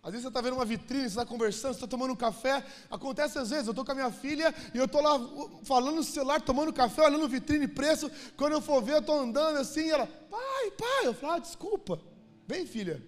Às 0.02 0.10
vezes 0.10 0.24
você 0.24 0.28
está 0.28 0.40
vendo 0.40 0.54
uma 0.54 0.64
vitrine, 0.64 1.02
você 1.02 1.10
está 1.10 1.24
conversando, 1.24 1.74
você 1.74 1.76
está 1.76 1.86
tomando 1.86 2.12
um 2.12 2.16
café. 2.16 2.66
Acontece 2.90 3.38
às 3.38 3.50
vezes, 3.50 3.66
eu 3.66 3.70
estou 3.70 3.84
com 3.84 3.92
a 3.92 3.94
minha 3.94 4.10
filha 4.10 4.52
e 4.74 4.78
eu 4.78 4.86
estou 4.86 5.00
lá 5.00 5.16
falando 5.62 5.94
no 5.94 6.02
celular, 6.02 6.42
tomando 6.42 6.72
café, 6.72 7.02
olhando 7.02 7.28
vitrine, 7.28 7.68
preço. 7.68 8.10
Quando 8.36 8.54
eu 8.54 8.60
for 8.60 8.82
ver, 8.82 8.94
eu 8.94 8.98
estou 8.98 9.20
andando 9.20 9.58
assim, 9.58 9.88
ela, 9.88 10.06
pai, 10.06 10.70
pai. 10.72 11.06
Eu 11.06 11.14
falo, 11.14 11.34
ah, 11.34 11.38
desculpa. 11.38 12.00
Vem, 12.48 12.66
filha. 12.66 13.00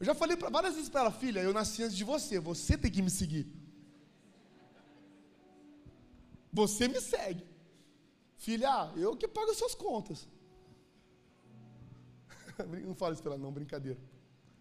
Eu 0.00 0.06
já 0.06 0.12
falei 0.12 0.36
pra, 0.36 0.50
várias 0.50 0.74
vezes 0.74 0.88
para 0.88 1.02
ela, 1.02 1.12
filha, 1.12 1.40
eu 1.40 1.52
nasci 1.52 1.84
antes 1.84 1.96
de 1.96 2.02
você, 2.02 2.40
você 2.40 2.76
tem 2.76 2.90
que 2.90 3.00
me 3.00 3.10
seguir. 3.10 3.46
Você 6.52 6.88
me 6.88 7.00
segue. 7.00 7.46
Filha, 8.36 8.90
eu 8.96 9.16
que 9.16 9.28
pago 9.28 9.52
as 9.52 9.56
suas 9.56 9.74
contas. 9.74 10.26
Não 12.84 12.94
fala 12.96 13.12
isso 13.12 13.22
para 13.22 13.34
ela, 13.34 13.42
não, 13.42 13.52
brincadeira. 13.52 13.98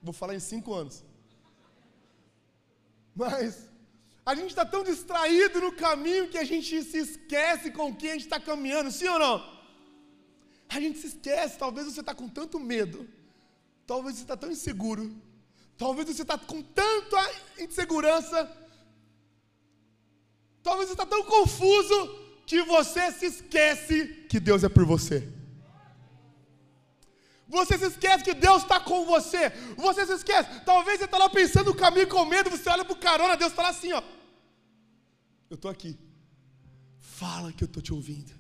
Vou 0.04 0.14
falar 0.14 0.36
em 0.36 0.40
cinco 0.40 0.72
anos. 0.72 1.04
Mas 3.18 3.68
a 4.24 4.36
gente 4.36 4.50
está 4.50 4.64
tão 4.64 4.84
distraído 4.84 5.60
no 5.60 5.72
caminho 5.72 6.30
que 6.30 6.38
a 6.38 6.44
gente 6.44 6.84
se 6.84 7.00
esquece 7.00 7.72
com 7.72 7.96
quem 7.96 8.12
a 8.12 8.14
gente 8.14 8.26
está 8.26 8.40
caminhando, 8.40 8.92
sim 8.92 9.08
ou 9.08 9.18
não? 9.18 9.58
A 10.70 10.80
gente 10.80 11.00
se 11.00 11.08
esquece, 11.08 11.58
talvez 11.58 11.88
você 11.88 12.02
está 12.02 12.14
com 12.14 12.30
tanto 12.30 12.60
medo, 12.60 13.08
talvez 13.88 14.18
você 14.18 14.22
está 14.22 14.38
tão 14.38 14.52
inseguro, 14.52 15.16
talvez 15.78 16.08
você 16.08 16.22
está 16.22 16.38
com 16.38 16.62
tanta 16.62 17.18
insegurança, 17.58 18.40
talvez 20.62 20.90
você 20.90 20.94
está 20.94 21.06
tão 21.06 21.24
confuso 21.24 21.98
que 22.46 22.62
você 22.64 23.12
se 23.14 23.26
esquece 23.26 24.28
que 24.30 24.40
Deus 24.40 24.64
é 24.64 24.70
por 24.70 24.86
você. 24.86 25.37
Você 27.48 27.78
se 27.78 27.86
esquece 27.86 28.24
que 28.24 28.34
Deus 28.34 28.64
está 28.64 28.80
com 28.80 29.06
você. 29.06 29.52
Você 29.78 30.06
se 30.06 30.14
esquece. 30.14 30.62
Talvez 30.66 31.00
você 31.00 31.06
está 31.06 31.18
lá 31.18 31.30
pensando 31.30 31.68
no 31.68 31.76
caminho 31.76 32.08
com 32.08 32.26
medo. 32.26 32.50
Você 32.50 32.70
olha 32.70 32.84
para 32.84 32.94
o 32.94 32.98
carona, 32.98 33.38
Deus 33.38 33.52
está 33.52 33.64
lá 33.64 33.70
assim, 33.70 33.94
ó. 33.94 34.02
Eu 35.50 35.56
estou 35.56 35.72
aqui. 35.72 35.98
Fala 37.00 37.54
que 37.54 37.64
eu 37.64 37.68
estou 37.68 37.82
te 37.82 37.94
ouvindo. 37.94 38.38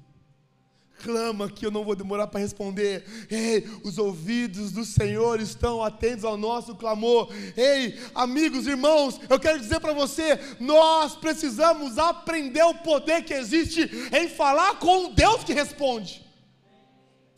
Clama 1.03 1.49
que 1.49 1.65
eu 1.65 1.69
não 1.69 1.85
vou 1.85 1.95
demorar 1.95 2.27
para 2.27 2.39
responder. 2.39 3.05
Ei, 3.29 3.67
os 3.83 3.97
ouvidos 3.97 4.71
do 4.71 4.83
Senhor 4.83 5.39
estão 5.39 5.83
atentos 5.83 6.25
ao 6.25 6.37
nosso 6.37 6.75
clamor. 6.75 7.29
Ei, 7.55 7.99
amigos, 8.15 8.65
irmãos, 8.65 9.19
eu 9.29 9.39
quero 9.39 9.59
dizer 9.59 9.79
para 9.79 9.93
você: 9.93 10.39
nós 10.59 11.15
precisamos 11.15 11.97
aprender 11.97 12.63
o 12.63 12.73
poder 12.75 13.23
que 13.23 13.33
existe 13.33 13.89
em 14.11 14.27
falar 14.27 14.79
com 14.79 15.05
um 15.05 15.13
Deus 15.13 15.43
que 15.43 15.53
responde. 15.53 16.26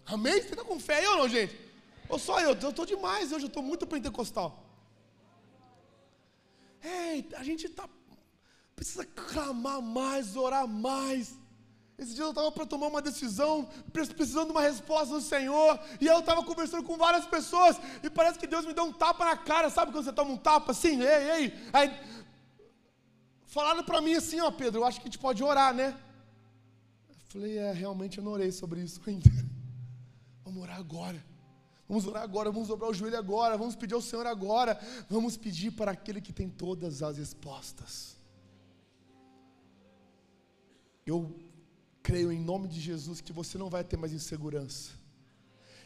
Amém? 0.10 0.41
Você 0.41 0.50
está 0.50 0.63
com 0.63 0.80
fé 0.80 0.98
aí 0.98 1.08
ou 1.08 1.17
não, 1.17 1.30
gente? 1.30 1.56
Ou 2.08 2.17
só 2.17 2.39
eu? 2.39 2.56
Eu 2.56 2.69
estou 2.69 2.86
demais 2.86 3.32
hoje, 3.32 3.45
eu 3.45 3.48
estou 3.48 3.62
muito 3.62 3.86
pentecostal. 3.86 4.65
Ei, 6.82 7.28
a 7.36 7.43
gente 7.43 7.69
tá, 7.69 7.88
precisa 8.76 9.06
clamar 9.06 9.82
mais, 9.82 10.36
orar 10.36 10.67
mais. 10.67 11.38
Esse 11.98 12.15
dia 12.15 12.24
eu 12.24 12.30
estava 12.30 12.52
para 12.52 12.65
tomar 12.65 12.88
uma 12.88 13.02
decisão, 13.02 13.69
precisando 13.91 14.48
de 14.48 14.52
uma 14.52 14.62
resposta 14.62 15.13
do 15.13 15.22
Senhor, 15.22 15.78
e 16.00 16.08
eu 16.08 16.19
estava 16.19 16.41
conversando 16.43 16.84
com 16.84 16.95
várias 16.98 17.26
pessoas, 17.26 17.78
e 18.02 18.10
parece 18.10 18.39
que 18.39 18.48
Deus 18.48 18.65
me 18.65 18.74
deu 18.74 18.86
um 18.86 18.93
tapa 18.93 19.26
na 19.26 19.36
cara, 19.36 19.69
sabe 19.69 19.91
quando 19.91 20.06
você 20.06 20.13
toma 20.13 20.32
um 20.32 20.38
tapa 20.38 20.72
assim? 20.72 21.02
Ei, 21.02 21.32
ei. 21.32 21.54
Aí, 21.74 22.00
falaram 23.43 23.84
para 23.84 24.02
mim 24.02 24.13
assim, 24.13 24.39
ó 24.39 24.50
Pedro, 24.50 24.80
eu 24.80 24.86
acho 24.86 25.00
que 25.02 25.08
a 25.08 25.12
gente 25.12 25.19
pode 25.19 25.43
orar, 25.43 25.74
né? 25.74 25.93
Eu 27.10 27.15
falei, 27.28 27.58
é, 27.58 27.74
realmente 27.74 28.17
eu 28.17 28.24
não 28.24 28.32
orei 28.32 28.52
sobre 28.52 28.82
isso 28.82 29.02
ainda. 29.06 29.30
Vamos 30.50 30.64
orar 30.64 30.80
agora. 30.80 31.24
Vamos 31.88 32.06
orar 32.08 32.24
agora, 32.24 32.52
vamos 32.52 32.68
dobrar 32.68 32.90
o 32.90 32.94
joelho 32.94 33.18
agora, 33.18 33.56
vamos 33.56 33.76
pedir 33.76 33.94
ao 33.94 34.02
Senhor 34.02 34.26
agora, 34.26 34.80
vamos 35.08 35.38
pedir 35.38 35.72
para 35.72 35.92
aquele 35.92 36.22
que 36.22 36.34
tem 36.34 36.50
todas 36.50 37.02
as 37.02 37.18
respostas. 37.18 38.18
Eu 41.06 41.36
creio 42.04 42.32
em 42.32 42.40
nome 42.40 42.68
de 42.68 42.80
Jesus 42.80 43.22
que 43.22 43.34
você 43.34 43.58
não 43.58 43.70
vai 43.70 43.84
ter 43.84 43.98
mais 43.98 44.14
insegurança 44.14 44.99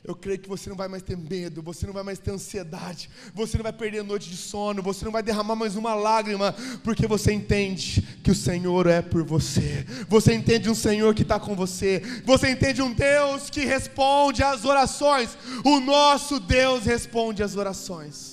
eu 0.04 0.16
creio 0.16 0.40
que 0.40 0.50
você 0.50 0.70
não 0.70 0.76
vai 0.76 0.88
mais 0.88 1.02
ter 1.02 1.18
medo, 1.18 1.62
você 1.62 1.86
não 1.86 1.94
vai 1.94 2.04
mais 2.04 2.20
ter 2.20 2.32
ansiedade, 2.32 3.10
você 3.34 3.58
não 3.58 3.64
vai 3.64 3.72
perder 3.72 4.04
noite 4.04 4.30
de 4.30 4.36
sono, 4.36 4.82
você 4.82 5.06
não 5.06 5.12
vai 5.12 5.24
derramar 5.24 5.56
mais 5.56 5.78
uma 5.78 5.96
lágrima, 5.96 6.54
porque 6.84 7.08
você 7.08 7.32
entende 7.32 8.02
que 8.22 8.32
o 8.32 8.36
Senhor 8.36 8.88
é 8.88 9.02
por 9.02 9.24
você, 9.24 9.86
você 10.10 10.34
entende 10.34 10.70
um 10.70 10.76
Senhor 10.76 11.16
que 11.16 11.22
está 11.22 11.40
com 11.40 11.56
você, 11.56 12.02
você 12.26 12.50
entende 12.50 12.82
um 12.82 12.94
Deus 12.94 13.50
que 13.50 13.62
responde 13.62 14.44
às 14.44 14.66
orações, 14.66 15.38
o 15.64 15.80
nosso 15.80 16.40
Deus 16.40 16.86
responde 16.86 17.42
às 17.42 17.56
orações. 17.56 18.33